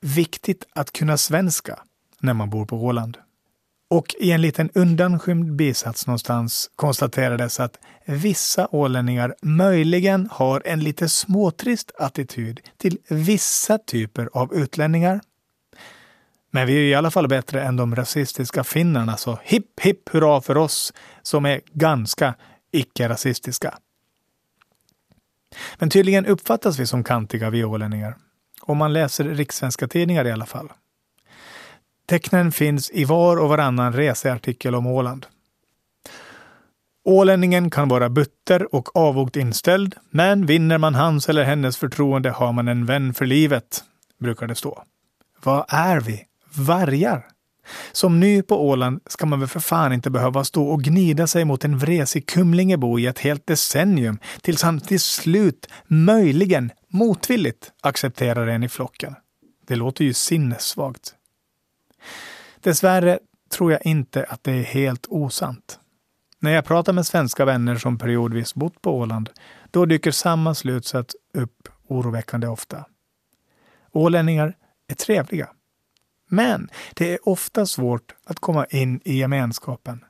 viktigt 0.00 0.64
att 0.74 0.92
kunna 0.92 1.16
svenska 1.16 1.78
när 2.20 2.34
man 2.34 2.50
bor 2.50 2.66
på 2.66 2.76
Åland. 2.76 3.18
Och 3.92 4.14
i 4.18 4.30
en 4.32 4.40
liten 4.40 4.70
undanskymd 4.74 5.52
bisats 5.52 6.06
någonstans 6.06 6.70
konstaterades 6.76 7.60
att 7.60 7.78
vissa 8.04 8.68
ålänningar 8.70 9.34
möjligen 9.42 10.28
har 10.32 10.62
en 10.64 10.80
lite 10.80 11.08
småtrist 11.08 11.92
attityd 11.98 12.60
till 12.78 12.98
vissa 13.08 13.78
typer 13.78 14.28
av 14.32 14.54
utlänningar. 14.54 15.20
Men 16.50 16.66
vi 16.66 16.72
är 16.74 16.80
i 16.80 16.94
alla 16.94 17.10
fall 17.10 17.28
bättre 17.28 17.62
än 17.62 17.76
de 17.76 17.96
rasistiska 17.96 18.64
finnarna, 18.64 19.16
så 19.16 19.38
hipp 19.42 19.80
hipp 19.80 20.08
hurra 20.08 20.40
för 20.40 20.56
oss 20.56 20.92
som 21.22 21.46
är 21.46 21.60
ganska 21.72 22.34
icke-rasistiska. 22.70 23.78
Men 25.78 25.90
tydligen 25.90 26.26
uppfattas 26.26 26.78
vi 26.78 26.86
som 26.86 27.04
kantiga 27.04 27.50
vi 27.50 27.64
ålänningar. 27.64 28.16
Om 28.60 28.78
man 28.78 28.92
läser 28.92 29.24
rikssvenska 29.24 29.88
tidningar 29.88 30.24
i 30.24 30.32
alla 30.32 30.46
fall. 30.46 30.68
Tecknen 32.12 32.52
finns 32.52 32.90
i 32.90 33.04
var 33.04 33.36
och 33.36 33.48
varannan 33.48 33.92
researtikel 33.92 34.74
om 34.74 34.86
Åland. 34.86 35.26
Ålänningen 37.04 37.70
kan 37.70 37.88
vara 37.88 38.08
butter 38.08 38.74
och 38.74 38.96
avogt 38.96 39.36
inställd, 39.36 39.94
men 40.10 40.46
vinner 40.46 40.78
man 40.78 40.94
hans 40.94 41.28
eller 41.28 41.44
hennes 41.44 41.76
förtroende 41.76 42.30
har 42.30 42.52
man 42.52 42.68
en 42.68 42.86
vän 42.86 43.14
för 43.14 43.26
livet, 43.26 43.84
brukar 44.20 44.46
det 44.46 44.54
stå. 44.54 44.82
Vad 45.42 45.64
är 45.68 46.00
vi? 46.00 46.24
Vargar? 46.54 47.26
Som 47.92 48.20
ny 48.20 48.42
på 48.42 48.68
Åland 48.68 49.00
ska 49.06 49.26
man 49.26 49.40
väl 49.40 49.48
för 49.48 49.60
fan 49.60 49.92
inte 49.92 50.10
behöva 50.10 50.44
stå 50.44 50.64
och 50.64 50.82
gnida 50.82 51.26
sig 51.26 51.44
mot 51.44 51.64
en 51.64 51.78
vresig 51.78 52.26
kumlingebo 52.26 52.98
i 52.98 53.06
ett 53.06 53.18
helt 53.18 53.46
decennium 53.46 54.18
tills 54.40 54.62
han 54.62 54.80
till 54.80 55.00
slut, 55.00 55.68
möjligen 55.86 56.70
motvilligt, 56.88 57.72
accepterar 57.82 58.46
en 58.46 58.62
i 58.62 58.68
flocken. 58.68 59.14
Det 59.66 59.76
låter 59.76 60.04
ju 60.04 60.14
sinnessvagt. 60.14 61.14
Dessvärre 62.62 63.18
tror 63.50 63.72
jag 63.72 63.86
inte 63.86 64.24
att 64.24 64.44
det 64.44 64.52
är 64.52 64.62
helt 64.62 65.06
osant. 65.08 65.78
När 66.38 66.50
jag 66.50 66.64
pratar 66.64 66.92
med 66.92 67.06
svenska 67.06 67.44
vänner 67.44 67.76
som 67.76 67.98
periodvis 67.98 68.54
bott 68.54 68.82
på 68.82 68.98
Åland, 68.98 69.30
då 69.70 69.84
dyker 69.86 70.10
samma 70.10 70.54
slutsats 70.54 71.16
upp 71.34 71.68
oroväckande 71.88 72.46
ofta. 72.46 72.84
Ålänningar 73.92 74.56
är 74.88 74.94
trevliga. 74.94 75.48
Men 76.28 76.70
det 76.94 77.12
är 77.12 77.28
ofta 77.28 77.66
svårt 77.66 78.14
att 78.24 78.38
komma 78.38 78.66
in 78.66 79.00
i 79.04 79.14
gemenskapen. 79.14 80.04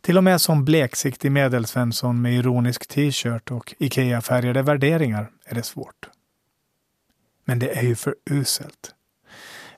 Till 0.00 0.16
och 0.16 0.24
med 0.24 0.40
som 0.40 0.64
bleksiktig 0.64 1.32
medelsvensson 1.32 2.22
med 2.22 2.34
ironisk 2.34 2.86
t-shirt 2.86 3.50
och 3.50 3.74
IKEA-färgade 3.78 4.62
värderingar 4.62 5.30
är 5.44 5.54
det 5.54 5.62
svårt. 5.62 6.08
Men 7.44 7.58
det 7.58 7.78
är 7.78 7.82
ju 7.82 7.94
för 7.94 8.14
uselt. 8.30 8.95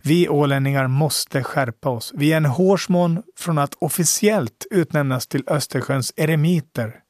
Vi 0.09 0.29
ålänningar 0.29 0.89
måste 0.89 1.43
skärpa 1.43 1.89
oss. 1.89 2.13
Vi 2.17 2.33
är 2.33 2.37
en 2.37 2.45
hårsmån 2.45 3.23
från 3.37 3.59
att 3.59 3.75
officiellt 3.75 4.67
utnämnas 4.71 5.27
till 5.27 5.45
Östersjöns 5.47 6.13
eremiter. 6.17 7.01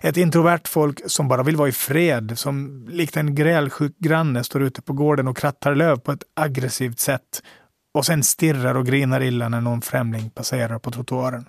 Ett 0.00 0.16
introvert 0.16 0.68
folk 0.68 1.00
som 1.06 1.28
bara 1.28 1.42
vill 1.42 1.56
vara 1.56 1.68
i 1.68 1.72
fred, 1.72 2.38
som 2.38 2.86
likt 2.90 3.16
en 3.16 3.34
grälsjuk 3.34 3.98
granne 3.98 4.44
står 4.44 4.62
ute 4.62 4.82
på 4.82 4.92
gården 4.92 5.28
och 5.28 5.36
krattar 5.36 5.74
löv 5.74 5.98
på 5.98 6.12
ett 6.12 6.22
aggressivt 6.34 6.98
sätt 6.98 7.42
och 7.94 8.06
sen 8.06 8.22
stirrar 8.22 8.74
och 8.74 8.86
grinar 8.86 9.20
illa 9.20 9.48
när 9.48 9.60
någon 9.60 9.82
främling 9.82 10.30
passerar 10.30 10.78
på 10.78 10.90
trottoaren. 10.90 11.44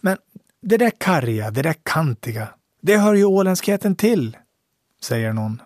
Men 0.00 0.16
det 0.62 0.76
där 0.76 0.92
karga, 0.98 1.50
det 1.50 1.62
där 1.62 1.76
kantiga, 1.82 2.48
det 2.82 2.96
hör 2.96 3.14
ju 3.14 3.24
åländskheten 3.24 3.96
till, 3.96 4.36
säger 5.02 5.32
någon. 5.32 5.62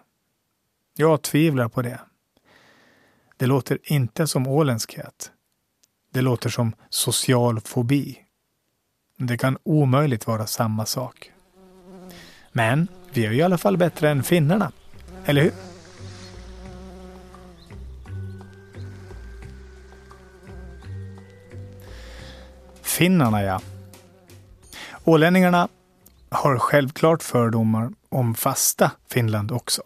Jag 0.97 1.23
tvivlar 1.23 1.69
på 1.69 1.83
det. 1.83 2.01
Det 3.43 3.47
låter 3.47 3.79
inte 3.83 4.27
som 4.27 4.47
åländskhet. 4.47 5.31
Det 6.13 6.21
låter 6.21 6.51
som 6.51 6.73
social 6.89 7.61
fobi. 7.61 8.19
Det 9.19 9.39
kan 9.39 9.59
omöjligt 9.63 10.27
vara 10.27 10.47
samma 10.47 10.87
sak. 10.87 11.33
Men 12.53 12.89
vi 13.13 13.27
är 13.27 13.31
ju 13.31 13.39
i 13.39 13.43
alla 13.43 13.59
fall 13.59 13.77
bättre 13.77 14.11
än 14.11 14.23
finnarna. 14.23 14.73
Eller 15.25 15.43
hur? 15.43 15.53
Finnarna, 22.83 23.43
ja. 23.43 23.61
Ålänningarna 25.05 25.69
har 26.29 26.59
självklart 26.59 27.23
fördomar 27.23 27.93
om 28.09 28.35
fasta 28.35 28.91
Finland 29.09 29.53
också. 29.53 29.83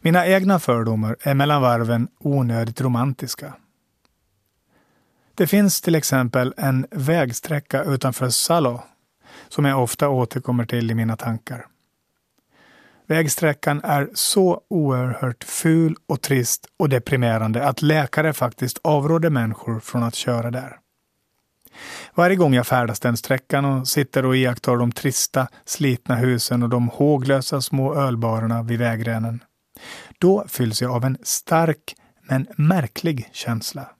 Mina 0.00 0.26
egna 0.26 0.58
fördomar 0.58 1.16
är 1.20 1.34
mellan 1.34 1.62
varven 1.62 2.08
onödigt 2.18 2.80
romantiska. 2.80 3.54
Det 5.34 5.46
finns 5.46 5.80
till 5.80 5.94
exempel 5.94 6.54
en 6.56 6.86
vägsträcka 6.90 7.82
utanför 7.84 8.28
Salo 8.28 8.82
som 9.48 9.64
jag 9.64 9.82
ofta 9.82 10.08
återkommer 10.08 10.64
till 10.64 10.90
i 10.90 10.94
mina 10.94 11.16
tankar. 11.16 11.66
Vägsträckan 13.06 13.80
är 13.84 14.10
så 14.14 14.60
oerhört 14.70 15.44
ful 15.44 15.96
och 16.06 16.20
trist 16.20 16.66
och 16.78 16.88
deprimerande 16.88 17.64
att 17.64 17.82
läkare 17.82 18.32
faktiskt 18.32 18.78
avråder 18.84 19.30
människor 19.30 19.80
från 19.80 20.02
att 20.02 20.14
köra 20.14 20.50
där. 20.50 20.78
Varje 22.14 22.36
gång 22.36 22.54
jag 22.54 22.66
färdas 22.66 23.00
den 23.00 23.16
sträckan 23.16 23.64
och 23.64 23.88
sitter 23.88 24.24
och 24.24 24.36
iakttar 24.36 24.76
de 24.76 24.92
trista, 24.92 25.48
slitna 25.64 26.14
husen 26.14 26.62
och 26.62 26.68
de 26.68 26.88
håglösa 26.88 27.60
små 27.60 27.94
ölbarerna 27.94 28.62
vid 28.62 28.78
vägrenen 28.78 29.40
då 30.18 30.44
fylls 30.48 30.82
jag 30.82 30.90
av 30.90 31.04
en 31.04 31.18
stark 31.22 31.94
men 32.22 32.46
märklig 32.56 33.28
känsla. 33.32 33.90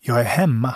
Jag 0.00 0.20
är 0.20 0.24
hemma. 0.24 0.74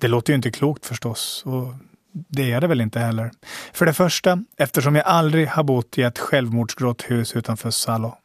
Det 0.00 0.08
låter 0.08 0.32
ju 0.32 0.36
inte 0.36 0.50
klokt 0.50 0.86
förstås, 0.86 1.42
och 1.46 1.74
det 2.12 2.52
är 2.52 2.60
det 2.60 2.66
väl 2.66 2.80
inte 2.80 3.00
heller. 3.00 3.30
För 3.72 3.86
det 3.86 3.94
första, 3.94 4.44
eftersom 4.56 4.94
jag 4.94 5.06
aldrig 5.06 5.48
har 5.48 5.62
bott 5.62 5.98
i 5.98 6.02
ett 6.02 6.18
självmordsgrått 6.18 7.10
hus 7.10 7.36
utanför 7.36 7.70
Salo. 7.70 8.16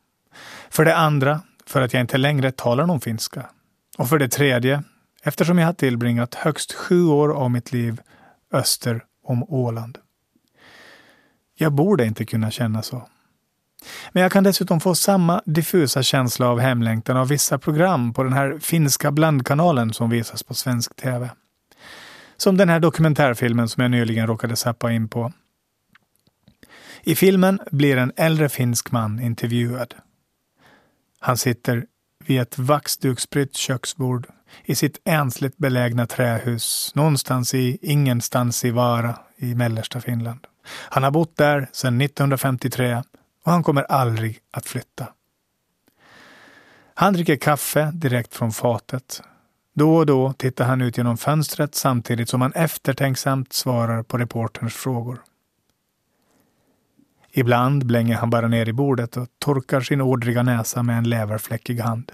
För 0.69 0.85
det 0.85 0.95
andra, 0.95 1.41
för 1.65 1.81
att 1.81 1.93
jag 1.93 2.01
inte 2.01 2.17
längre 2.17 2.51
talar 2.51 2.87
någon 2.87 3.01
finska. 3.01 3.49
Och 3.97 4.09
för 4.09 4.19
det 4.19 4.29
tredje, 4.29 4.83
eftersom 5.23 5.57
jag 5.57 5.65
har 5.65 5.73
tillbringat 5.73 6.35
högst 6.35 6.73
sju 6.73 7.05
år 7.05 7.33
av 7.33 7.51
mitt 7.51 7.71
liv 7.71 8.01
öster 8.51 9.03
om 9.23 9.43
Åland. 9.43 9.97
Jag 11.63 11.73
borde 11.73 12.05
inte 12.05 12.25
kunna 12.25 12.51
känna 12.51 12.81
så. 12.81 13.07
Men 14.11 14.23
jag 14.23 14.31
kan 14.31 14.43
dessutom 14.43 14.79
få 14.79 14.95
samma 14.95 15.41
diffusa 15.45 16.03
känsla 16.03 16.47
av 16.47 16.59
hemlängtan 16.59 17.17
av 17.17 17.27
vissa 17.27 17.57
program 17.57 18.13
på 18.13 18.23
den 18.23 18.33
här 18.33 18.59
finska 18.59 19.11
blandkanalen 19.11 19.93
som 19.93 20.09
visas 20.09 20.43
på 20.43 20.53
svensk 20.53 20.95
tv. 20.95 21.29
Som 22.37 22.57
den 22.57 22.69
här 22.69 22.79
dokumentärfilmen 22.79 23.69
som 23.69 23.81
jag 23.81 23.91
nyligen 23.91 24.27
råkade 24.27 24.55
sappa 24.55 24.91
in 24.91 25.07
på. 25.07 25.33
I 27.03 27.15
filmen 27.15 27.59
blir 27.71 27.97
en 27.97 28.11
äldre 28.15 28.49
finsk 28.49 28.91
man 28.91 29.19
intervjuad. 29.19 29.93
Han 31.19 31.37
sitter 31.37 31.85
vid 32.25 32.41
ett 32.41 32.57
vaxduksprytt 32.57 33.55
köksbord 33.55 34.27
i 34.65 34.75
sitt 34.75 35.01
ensligt 35.05 35.57
belägna 35.57 36.07
trähus 36.07 36.91
någonstans 36.95 37.53
i 37.53 37.77
ingenstans 37.81 38.65
i 38.65 38.71
Vara 38.71 39.19
i 39.37 39.55
mellersta 39.55 40.01
Finland. 40.01 40.47
Han 40.65 41.03
har 41.03 41.11
bott 41.11 41.37
där 41.37 41.69
sedan 41.71 42.01
1953 42.01 43.03
och 43.45 43.51
han 43.51 43.63
kommer 43.63 43.83
aldrig 43.83 44.39
att 44.51 44.65
flytta. 44.65 45.07
Han 46.93 47.13
dricker 47.13 47.35
kaffe 47.35 47.91
direkt 47.93 48.35
från 48.35 48.51
fatet. 48.51 49.21
Då 49.75 49.95
och 49.95 50.05
då 50.05 50.33
tittar 50.33 50.65
han 50.65 50.81
ut 50.81 50.97
genom 50.97 51.17
fönstret 51.17 51.75
samtidigt 51.75 52.29
som 52.29 52.41
han 52.41 52.53
eftertänksamt 52.53 53.53
svarar 53.53 54.03
på 54.03 54.17
reporterns 54.17 54.73
frågor. 54.73 55.21
Ibland 57.31 57.85
blänger 57.85 58.15
han 58.15 58.29
bara 58.29 58.47
ner 58.47 58.69
i 58.69 58.73
bordet 58.73 59.17
och 59.17 59.27
torkar 59.39 59.81
sin 59.81 60.01
ådriga 60.01 60.43
näsa 60.43 60.83
med 60.83 60.97
en 60.97 61.09
leverfläckig 61.09 61.79
hand. 61.79 62.11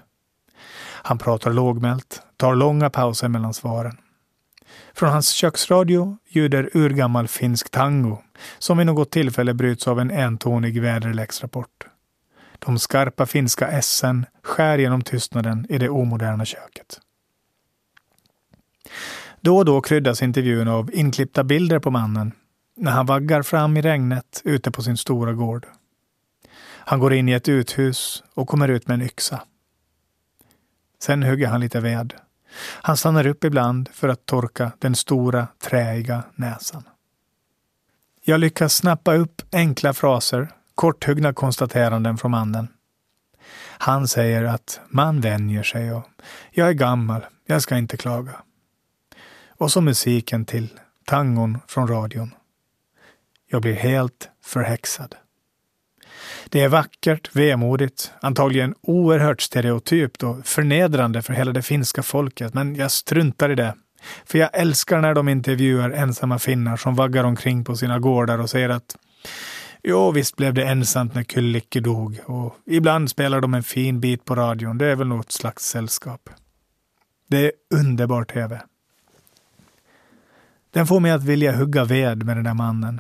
Han 1.03 1.17
pratar 1.17 1.53
lågmält, 1.53 2.21
tar 2.37 2.55
långa 2.55 2.89
pauser 2.89 3.27
mellan 3.27 3.53
svaren. 3.53 3.97
Från 4.93 5.09
hans 5.09 5.29
köksradio 5.29 6.17
ljuder 6.27 6.69
urgammal 6.73 7.27
finsk 7.27 7.69
tango 7.69 8.17
som 8.59 8.77
vid 8.77 8.87
något 8.87 9.11
tillfälle 9.11 9.53
bryts 9.53 9.87
av 9.87 9.99
en 9.99 10.11
entonig 10.11 10.81
väderleksrapport. 10.81 11.87
De 12.59 12.79
skarpa 12.79 13.25
finska 13.25 13.67
essen 13.67 14.25
skär 14.43 14.77
genom 14.77 15.01
tystnaden 15.01 15.65
i 15.69 15.77
det 15.77 15.89
omoderna 15.89 16.45
köket. 16.45 16.99
Då 19.41 19.57
och 19.57 19.65
då 19.65 19.81
kryddas 19.81 20.21
intervjun 20.21 20.67
av 20.67 20.93
inklippta 20.93 21.43
bilder 21.43 21.79
på 21.79 21.91
mannen 21.91 22.31
när 22.77 22.91
han 22.91 23.05
vaggar 23.05 23.41
fram 23.41 23.77
i 23.77 23.81
regnet 23.81 24.41
ute 24.45 24.71
på 24.71 24.83
sin 24.83 24.97
stora 24.97 25.33
gård. 25.33 25.67
Han 26.89 26.99
går 26.99 27.13
in 27.13 27.29
i 27.29 27.31
ett 27.31 27.49
uthus 27.49 28.23
och 28.33 28.47
kommer 28.47 28.67
ut 28.67 28.87
med 28.87 28.95
en 28.95 29.01
yxa. 29.01 29.41
Sen 30.99 31.23
hugger 31.23 31.47
han 31.47 31.59
lite 31.59 31.79
ved 31.79 32.13
han 32.57 32.97
stannar 32.97 33.27
upp 33.27 33.43
ibland 33.43 33.89
för 33.93 34.09
att 34.09 34.25
torka 34.25 34.71
den 34.79 34.95
stora 34.95 35.47
träiga 35.59 36.23
näsan. 36.35 36.83
Jag 38.23 38.39
lyckas 38.39 38.75
snappa 38.75 39.15
upp 39.15 39.41
enkla 39.51 39.93
fraser, 39.93 40.51
korthuggna 40.75 41.33
konstateranden 41.33 42.17
från 42.17 42.31
mannen. 42.31 42.67
Han 43.81 44.07
säger 44.07 44.43
att 44.43 44.79
man 44.89 45.21
vänjer 45.21 45.63
sig 45.63 45.93
och 45.93 46.03
jag 46.51 46.69
är 46.69 46.73
gammal, 46.73 47.25
jag 47.45 47.61
ska 47.61 47.77
inte 47.77 47.97
klaga. 47.97 48.35
Och 49.49 49.71
så 49.71 49.81
musiken 49.81 50.45
till 50.45 50.79
tangon 51.05 51.57
från 51.67 51.87
radion. 51.87 52.33
Jag 53.47 53.61
blir 53.61 53.73
helt 53.73 54.29
förhäxad. 54.43 55.15
Det 56.51 56.61
är 56.61 56.69
vackert, 56.69 57.35
vemodigt, 57.35 58.11
antagligen 58.21 58.75
oerhört 58.81 59.41
stereotypt 59.41 60.23
och 60.23 60.45
förnedrande 60.45 61.21
för 61.21 61.33
hela 61.33 61.51
det 61.51 61.61
finska 61.61 62.03
folket, 62.03 62.53
men 62.53 62.75
jag 62.75 62.91
struntar 62.91 63.49
i 63.49 63.55
det. 63.55 63.75
För 64.25 64.39
jag 64.39 64.49
älskar 64.53 65.01
när 65.01 65.13
de 65.13 65.29
intervjuar 65.29 65.89
ensamma 65.89 66.39
finnar 66.39 66.77
som 66.77 66.95
vaggar 66.95 67.23
omkring 67.23 67.63
på 67.63 67.75
sina 67.75 67.99
gårdar 67.99 68.39
och 68.39 68.49
säger 68.49 68.69
att 68.69 68.95
Jo, 69.83 70.11
visst 70.11 70.35
blev 70.35 70.53
det 70.53 70.63
ensamt 70.63 71.15
när 71.15 71.23
Kyllikki 71.23 71.79
dog 71.79 72.19
och 72.25 72.55
ibland 72.65 73.09
spelar 73.09 73.41
de 73.41 73.53
en 73.53 73.63
fin 73.63 73.99
bit 73.99 74.25
på 74.25 74.35
radion. 74.35 74.77
Det 74.77 74.85
är 74.85 74.95
väl 74.95 75.07
något 75.07 75.31
slags 75.31 75.63
sällskap. 75.63 76.29
Det 77.27 77.45
är 77.45 77.51
underbar 77.73 78.23
tv. 78.23 78.61
Den 80.71 80.87
får 80.87 80.99
mig 80.99 81.11
att 81.11 81.23
vilja 81.23 81.57
hugga 81.57 81.83
ved 81.83 82.25
med 82.25 82.37
den 82.37 82.43
där 82.43 82.53
mannen. 82.53 82.99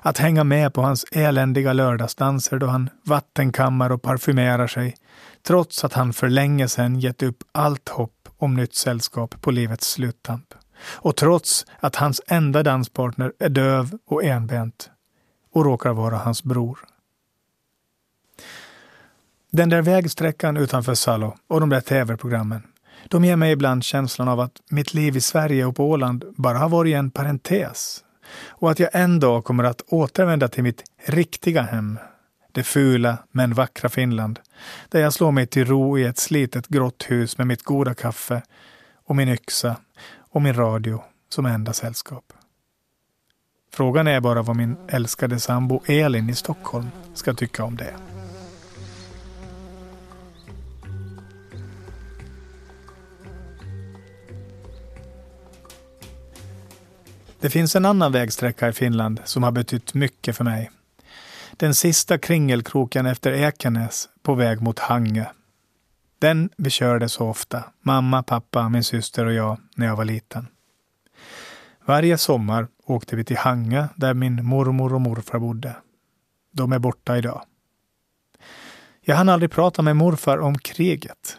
Att 0.00 0.18
hänga 0.18 0.44
med 0.44 0.74
på 0.74 0.82
hans 0.82 1.04
eländiga 1.12 1.72
lördagsdanser 1.72 2.58
då 2.58 2.66
han 2.66 2.90
vattenkammar 3.04 3.90
och 3.90 4.02
parfymerar 4.02 4.66
sig, 4.66 4.96
trots 5.42 5.84
att 5.84 5.92
han 5.92 6.12
för 6.12 6.28
länge 6.28 6.68
sedan 6.68 7.00
gett 7.00 7.22
upp 7.22 7.44
allt 7.52 7.88
hopp 7.88 8.28
om 8.36 8.54
nytt 8.54 8.74
sällskap 8.74 9.34
på 9.40 9.50
livets 9.50 9.90
sluttamp. 9.90 10.54
Och 10.92 11.16
trots 11.16 11.66
att 11.80 11.96
hans 11.96 12.20
enda 12.26 12.62
danspartner 12.62 13.32
är 13.38 13.48
döv 13.48 13.98
och 14.06 14.24
enbent 14.24 14.90
och 15.54 15.64
råkar 15.64 15.92
vara 15.92 16.16
hans 16.16 16.42
bror. 16.42 16.78
Den 19.50 19.68
där 19.68 19.82
vägsträckan 19.82 20.56
utanför 20.56 20.94
Salo 20.94 21.36
och 21.48 21.60
de 21.60 21.68
där 21.68 21.80
tv-programmen 21.80 22.62
de 23.08 23.24
ger 23.24 23.36
mig 23.36 23.52
ibland 23.52 23.84
känslan 23.84 24.28
av 24.28 24.40
att 24.40 24.60
mitt 24.70 24.94
liv 24.94 25.16
i 25.16 25.20
Sverige 25.20 25.64
och 25.64 25.76
på 25.76 25.90
Åland 25.90 26.24
bara 26.36 26.58
har 26.58 26.68
varit 26.68 26.94
en 26.94 27.10
parentes. 27.10 28.04
Och 28.48 28.70
att 28.70 28.78
jag 28.78 28.90
en 28.92 29.20
dag 29.20 29.44
kommer 29.44 29.64
att 29.64 29.82
återvända 29.86 30.48
till 30.48 30.62
mitt 30.62 30.84
riktiga 31.04 31.62
hem. 31.62 31.98
Det 32.52 32.62
fula 32.62 33.18
men 33.32 33.54
vackra 33.54 33.88
Finland. 33.88 34.40
Där 34.88 35.00
jag 35.00 35.12
slår 35.12 35.32
mig 35.32 35.46
till 35.46 35.64
ro 35.64 35.98
i 35.98 36.04
ett 36.04 36.18
slitet 36.18 36.68
grått 36.68 37.06
hus 37.08 37.38
med 37.38 37.46
mitt 37.46 37.62
goda 37.62 37.94
kaffe 37.94 38.42
och 39.04 39.16
min 39.16 39.28
yxa 39.28 39.76
och 40.30 40.42
min 40.42 40.54
radio 40.54 41.02
som 41.28 41.46
enda 41.46 41.72
sällskap. 41.72 42.32
Frågan 43.72 44.06
är 44.06 44.20
bara 44.20 44.42
vad 44.42 44.56
min 44.56 44.76
älskade 44.88 45.40
sambo 45.40 45.82
Elin 45.86 46.30
i 46.30 46.34
Stockholm 46.34 46.88
ska 47.14 47.34
tycka 47.34 47.64
om 47.64 47.76
det. 47.76 48.15
Det 57.46 57.50
finns 57.50 57.76
en 57.76 57.84
annan 57.84 58.12
vägsträcka 58.12 58.68
i 58.68 58.72
Finland 58.72 59.20
som 59.24 59.42
har 59.42 59.52
betytt 59.52 59.94
mycket 59.94 60.36
för 60.36 60.44
mig. 60.44 60.70
Den 61.56 61.74
sista 61.74 62.18
kringelkroken 62.18 63.06
efter 63.06 63.32
Ekenäs 63.32 64.08
på 64.22 64.34
väg 64.34 64.62
mot 64.62 64.78
Hange. 64.78 65.26
Den 66.18 66.50
vi 66.56 66.70
körde 66.70 67.08
så 67.08 67.28
ofta, 67.28 67.64
mamma, 67.80 68.22
pappa, 68.22 68.68
min 68.68 68.84
syster 68.84 69.26
och 69.26 69.32
jag, 69.32 69.58
när 69.76 69.86
jag 69.86 69.96
var 69.96 70.04
liten. 70.04 70.46
Varje 71.84 72.18
sommar 72.18 72.68
åkte 72.86 73.16
vi 73.16 73.24
till 73.24 73.36
Hange 73.36 73.88
där 73.96 74.14
min 74.14 74.44
mormor 74.44 74.94
och 74.94 75.00
morfar 75.00 75.38
bodde. 75.38 75.76
De 76.52 76.72
är 76.72 76.78
borta 76.78 77.18
idag. 77.18 77.42
Jag 79.00 79.16
hann 79.16 79.28
aldrig 79.28 79.50
prata 79.50 79.82
med 79.82 79.96
morfar 79.96 80.38
om 80.38 80.58
kriget. 80.58 81.38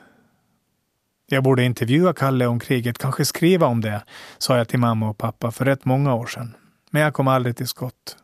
Jag 1.30 1.44
borde 1.44 1.64
intervjua 1.64 2.14
Kalle 2.14 2.46
om 2.46 2.60
kriget, 2.60 2.98
kanske 2.98 3.26
skriva 3.26 3.68
om 3.68 3.82
det, 3.82 4.04
sa 4.38 4.58
jag 4.58 4.68
till 4.68 4.80
mamma 4.80 5.10
och 5.10 5.18
pappa 5.18 5.52
för 5.52 5.66
rätt 5.66 5.86
många 5.86 6.14
år 6.14 6.26
sedan. 6.28 6.56
Men 6.92 7.02
jag 7.02 7.14
kom 7.14 7.28
aldrig 7.28 7.58
till 7.58 7.68
skott. 7.68 8.18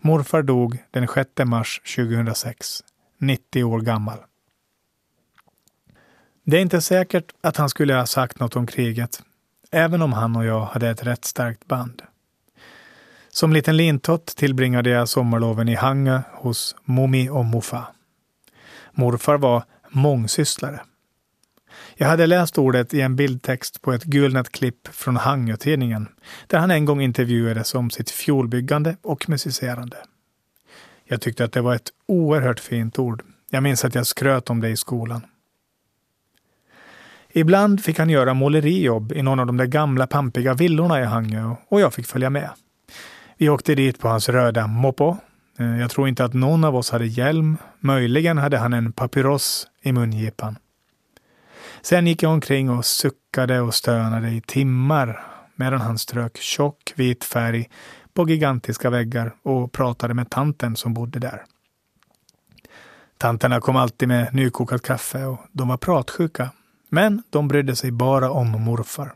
Morfar 0.00 0.42
dog 0.42 0.78
den 0.90 1.08
6 1.08 1.30
mars 1.44 1.80
2006, 1.96 2.80
90 3.18 3.64
år 3.64 3.80
gammal. 3.80 4.18
Det 6.44 6.56
är 6.56 6.60
inte 6.60 6.80
säkert 6.80 7.32
att 7.40 7.56
han 7.56 7.68
skulle 7.68 7.94
ha 7.94 8.06
sagt 8.06 8.40
något 8.40 8.56
om 8.56 8.66
kriget, 8.66 9.22
även 9.70 10.02
om 10.02 10.12
han 10.12 10.36
och 10.36 10.44
jag 10.44 10.64
hade 10.64 10.88
ett 10.88 11.06
rätt 11.06 11.24
starkt 11.24 11.66
band. 11.66 12.02
Som 13.28 13.52
liten 13.52 13.76
lintott 13.76 14.26
tillbringade 14.26 14.90
jag 14.90 15.08
sommarloven 15.08 15.68
i 15.68 15.74
Hangö 15.74 16.20
hos 16.32 16.76
Momi 16.84 17.28
och 17.28 17.44
Muffa. 17.44 17.86
Morfar 18.92 19.38
var 19.38 19.64
mångsysslare. 19.88 20.80
Jag 21.96 22.06
hade 22.08 22.26
läst 22.26 22.58
ordet 22.58 22.94
i 22.94 23.00
en 23.00 23.16
bildtext 23.16 23.82
på 23.82 23.92
ett 23.92 24.04
gulnat 24.04 24.52
klipp 24.52 24.88
från 24.88 25.16
Hangö-tidningen, 25.16 26.08
där 26.46 26.58
han 26.58 26.70
en 26.70 26.84
gång 26.84 27.02
intervjuades 27.02 27.74
om 27.74 27.90
sitt 27.90 28.10
fjolbyggande 28.10 28.96
och 29.02 29.28
musicerande. 29.28 29.96
Jag 31.04 31.20
tyckte 31.20 31.44
att 31.44 31.52
det 31.52 31.60
var 31.60 31.74
ett 31.74 31.90
oerhört 32.06 32.60
fint 32.60 32.98
ord. 32.98 33.22
Jag 33.50 33.62
minns 33.62 33.84
att 33.84 33.94
jag 33.94 34.06
skröt 34.06 34.50
om 34.50 34.60
det 34.60 34.68
i 34.68 34.76
skolan. 34.76 35.26
Ibland 37.36 37.84
fick 37.84 37.98
han 37.98 38.10
göra 38.10 38.34
målerijobb 38.34 39.12
i 39.12 39.22
någon 39.22 39.40
av 39.40 39.46
de 39.46 39.56
där 39.56 39.66
gamla 39.66 40.06
pampiga 40.06 40.54
villorna 40.54 41.00
i 41.00 41.04
Hangö 41.04 41.54
och 41.68 41.80
jag 41.80 41.94
fick 41.94 42.06
följa 42.06 42.30
med. 42.30 42.50
Vi 43.36 43.48
åkte 43.48 43.74
dit 43.74 44.00
på 44.00 44.08
hans 44.08 44.28
röda 44.28 44.66
moppo. 44.66 45.16
Eh, 45.58 45.80
jag 45.80 45.90
tror 45.90 46.08
inte 46.08 46.24
att 46.24 46.34
någon 46.34 46.64
av 46.64 46.76
oss 46.76 46.90
hade 46.90 47.06
hjälm. 47.06 47.56
Möjligen 47.80 48.38
hade 48.38 48.58
han 48.58 48.72
en 48.72 48.92
papyross 48.92 49.66
i 49.82 49.92
mungipan. 49.92 50.56
Sen 51.84 52.06
gick 52.06 52.22
jag 52.22 52.32
omkring 52.32 52.70
och 52.70 52.84
suckade 52.84 53.60
och 53.60 53.74
stönade 53.74 54.30
i 54.30 54.40
timmar 54.40 55.26
medan 55.54 55.80
han 55.80 55.98
strök 55.98 56.36
tjock 56.36 56.92
vit 56.96 57.24
färg 57.24 57.70
på 58.14 58.28
gigantiska 58.28 58.90
väggar 58.90 59.34
och 59.42 59.72
pratade 59.72 60.14
med 60.14 60.30
tanten 60.30 60.76
som 60.76 60.94
bodde 60.94 61.18
där. 61.18 61.44
Tanterna 63.18 63.60
kom 63.60 63.76
alltid 63.76 64.08
med 64.08 64.34
nykokat 64.34 64.82
kaffe 64.82 65.24
och 65.24 65.38
de 65.52 65.68
var 65.68 65.76
pratsjuka. 65.76 66.50
Men 66.88 67.22
de 67.30 67.48
brydde 67.48 67.76
sig 67.76 67.90
bara 67.90 68.30
om 68.30 68.48
morfar. 68.48 69.12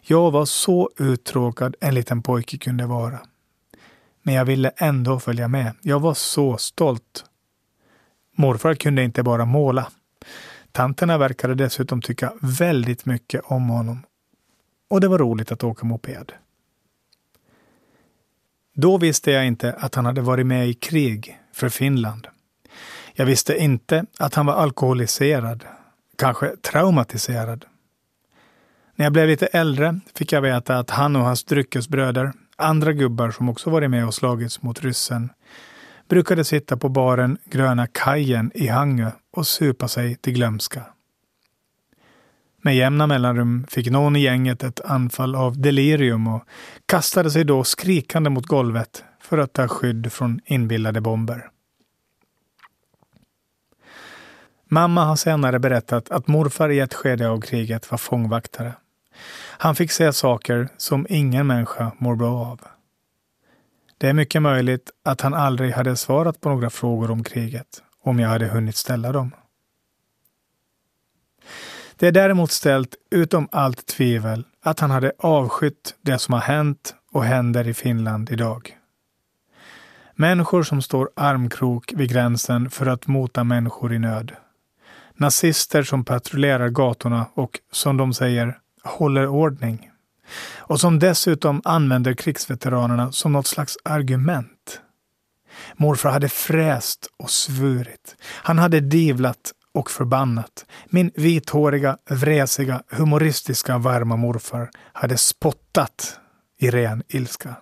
Jag 0.00 0.30
var 0.30 0.44
så 0.44 0.90
uttråkad 0.98 1.76
en 1.80 1.94
liten 1.94 2.22
pojke 2.22 2.58
kunde 2.58 2.86
vara. 2.86 3.18
Men 4.22 4.34
jag 4.34 4.44
ville 4.44 4.70
ändå 4.76 5.20
följa 5.20 5.48
med. 5.48 5.72
Jag 5.80 6.00
var 6.00 6.14
så 6.14 6.56
stolt. 6.56 7.24
Morfar 8.36 8.74
kunde 8.74 9.02
inte 9.04 9.22
bara 9.22 9.44
måla. 9.44 9.90
Tanterna 10.74 11.18
verkade 11.18 11.54
dessutom 11.54 12.02
tycka 12.02 12.32
väldigt 12.40 13.06
mycket 13.06 13.40
om 13.44 13.68
honom. 13.68 14.02
Och 14.90 15.00
det 15.00 15.08
var 15.08 15.18
roligt 15.18 15.52
att 15.52 15.64
åka 15.64 15.86
moped. 15.86 16.32
Då 18.74 18.98
visste 18.98 19.30
jag 19.30 19.46
inte 19.46 19.72
att 19.72 19.94
han 19.94 20.06
hade 20.06 20.20
varit 20.20 20.46
med 20.46 20.68
i 20.68 20.74
krig 20.74 21.40
för 21.52 21.68
Finland. 21.68 22.26
Jag 23.12 23.26
visste 23.26 23.56
inte 23.56 24.06
att 24.18 24.34
han 24.34 24.46
var 24.46 24.54
alkoholiserad, 24.54 25.64
kanske 26.18 26.56
traumatiserad. 26.56 27.64
När 28.94 29.06
jag 29.06 29.12
blev 29.12 29.28
lite 29.28 29.46
äldre 29.46 30.00
fick 30.14 30.32
jag 30.32 30.42
veta 30.42 30.78
att 30.78 30.90
han 30.90 31.16
och 31.16 31.24
hans 31.24 31.44
dryckesbröder, 31.44 32.32
andra 32.56 32.92
gubbar 32.92 33.30
som 33.30 33.48
också 33.48 33.70
varit 33.70 33.90
med 33.90 34.06
och 34.06 34.14
slagits 34.14 34.62
mot 34.62 34.82
ryssen, 34.82 35.32
brukade 36.08 36.44
sitta 36.44 36.76
på 36.76 36.88
baren 36.88 37.38
Gröna 37.44 37.86
kajen 37.86 38.52
i 38.54 38.66
Hangö 38.66 39.10
och 39.34 39.46
supa 39.46 39.88
sig 39.88 40.16
till 40.16 40.32
glömska. 40.32 40.82
Med 42.62 42.76
jämna 42.76 43.06
mellanrum 43.06 43.66
fick 43.68 43.90
någon 43.90 44.16
i 44.16 44.20
gänget 44.20 44.62
ett 44.62 44.80
anfall 44.80 45.34
av 45.34 45.60
delirium 45.60 46.26
och 46.26 46.44
kastade 46.86 47.30
sig 47.30 47.44
då 47.44 47.64
skrikande 47.64 48.30
mot 48.30 48.46
golvet 48.46 49.04
för 49.20 49.38
att 49.38 49.52
ta 49.52 49.68
skydd 49.68 50.12
från 50.12 50.40
inbillade 50.44 51.00
bomber. 51.00 51.50
Mamma 54.68 55.04
har 55.04 55.16
senare 55.16 55.58
berättat 55.58 56.10
att 56.10 56.28
morfar 56.28 56.68
i 56.68 56.80
ett 56.80 56.94
skede 56.94 57.28
av 57.28 57.40
kriget 57.40 57.90
var 57.90 57.98
fångvaktare. 57.98 58.74
Han 59.58 59.76
fick 59.76 59.90
se 59.90 60.12
saker 60.12 60.68
som 60.76 61.06
ingen 61.10 61.46
människa 61.46 61.92
mår 61.98 62.16
bra 62.16 62.46
av. 62.46 62.60
Det 63.98 64.08
är 64.08 64.12
mycket 64.12 64.42
möjligt 64.42 64.90
att 65.04 65.20
han 65.20 65.34
aldrig 65.34 65.72
hade 65.72 65.96
svarat 65.96 66.40
på 66.40 66.48
några 66.48 66.70
frågor 66.70 67.10
om 67.10 67.24
kriget 67.24 67.82
om 68.04 68.18
jag 68.18 68.28
hade 68.28 68.46
hunnit 68.46 68.76
ställa 68.76 69.12
dem. 69.12 69.30
Det 71.96 72.06
är 72.06 72.12
däremot 72.12 72.50
ställt 72.50 72.94
utom 73.10 73.48
allt 73.52 73.86
tvivel 73.86 74.44
att 74.62 74.80
han 74.80 74.90
hade 74.90 75.12
avskytt 75.18 75.94
det 76.02 76.18
som 76.18 76.34
har 76.34 76.40
hänt 76.40 76.94
och 77.12 77.24
händer 77.24 77.68
i 77.68 77.74
Finland 77.74 78.30
idag. 78.30 78.78
Människor 80.14 80.62
som 80.62 80.82
står 80.82 81.10
armkrok 81.16 81.92
vid 81.92 82.10
gränsen 82.10 82.70
för 82.70 82.86
att 82.86 83.06
mota 83.06 83.44
människor 83.44 83.92
i 83.92 83.98
nöd. 83.98 84.32
Nazister 85.16 85.82
som 85.82 86.04
patrullerar 86.04 86.68
gatorna 86.68 87.26
och, 87.34 87.60
som 87.72 87.96
de 87.96 88.14
säger, 88.14 88.58
håller 88.84 89.26
ordning. 89.26 89.90
Och 90.56 90.80
som 90.80 90.98
dessutom 90.98 91.62
använder 91.64 92.14
krigsveteranerna 92.14 93.12
som 93.12 93.32
något 93.32 93.46
slags 93.46 93.78
argument. 93.84 94.53
Morfar 95.76 96.10
hade 96.10 96.28
fräst 96.28 97.06
och 97.16 97.30
svurit. 97.30 98.16
Han 98.22 98.58
hade 98.58 98.80
divlat 98.80 99.52
och 99.74 99.90
förbannat. 99.90 100.66
Min 100.86 101.10
vithåriga, 101.14 101.96
vräsiga, 102.10 102.82
humoristiska 102.88 103.78
varma 103.78 104.16
morfar 104.16 104.70
hade 104.92 105.18
spottat 105.18 106.20
i 106.58 106.70
ren 106.70 107.02
ilska. 107.08 107.56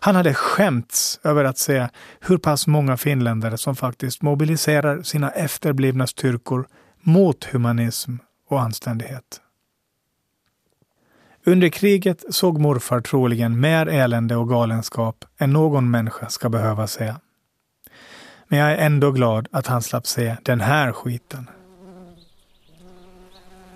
Han 0.00 0.14
hade 0.16 0.34
skämts 0.34 1.20
över 1.24 1.44
att 1.44 1.58
se 1.58 1.88
hur 2.20 2.38
pass 2.38 2.66
många 2.66 2.96
finländare 2.96 3.58
som 3.58 3.76
faktiskt 3.76 4.22
mobiliserar 4.22 5.02
sina 5.02 5.30
efterblivna 5.30 6.06
styrkor 6.06 6.66
mot 7.00 7.44
humanism 7.44 8.16
och 8.48 8.60
anständighet. 8.60 9.40
Under 11.46 11.68
kriget 11.68 12.24
såg 12.30 12.58
morfar 12.58 13.00
troligen 13.00 13.60
mer 13.60 13.86
elände 13.86 14.36
och 14.36 14.48
galenskap 14.48 15.24
än 15.38 15.52
någon 15.52 15.90
människa 15.90 16.28
ska 16.28 16.48
behöva 16.48 16.86
se. 16.86 17.14
Men 18.48 18.58
jag 18.58 18.72
är 18.72 18.76
ändå 18.76 19.10
glad 19.10 19.48
att 19.52 19.66
han 19.66 19.82
slapp 19.82 20.06
se 20.06 20.36
den 20.42 20.60
här 20.60 20.92
skiten. 20.92 21.50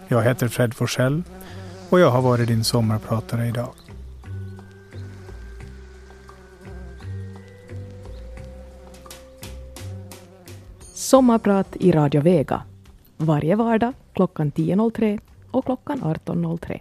Jag 0.09 0.23
heter 0.23 0.49
Fred 0.49 0.75
Forsell 0.75 1.23
och 1.91 2.01
jag 2.01 2.11
har 2.11 2.23
varit 2.23 2.49
din 2.49 2.65
sommarpratare 2.65 3.47
idag. 3.47 3.75
Sommarprat 10.95 11.77
i 11.77 11.93
Radio 11.93 12.21
Vega. 12.21 12.63
Varje 13.17 13.57
vardag 13.57 13.93
klockan 14.13 14.53
10.03 14.53 15.21
och 15.51 15.65
klockan 15.65 16.01
18.03. 16.01 16.81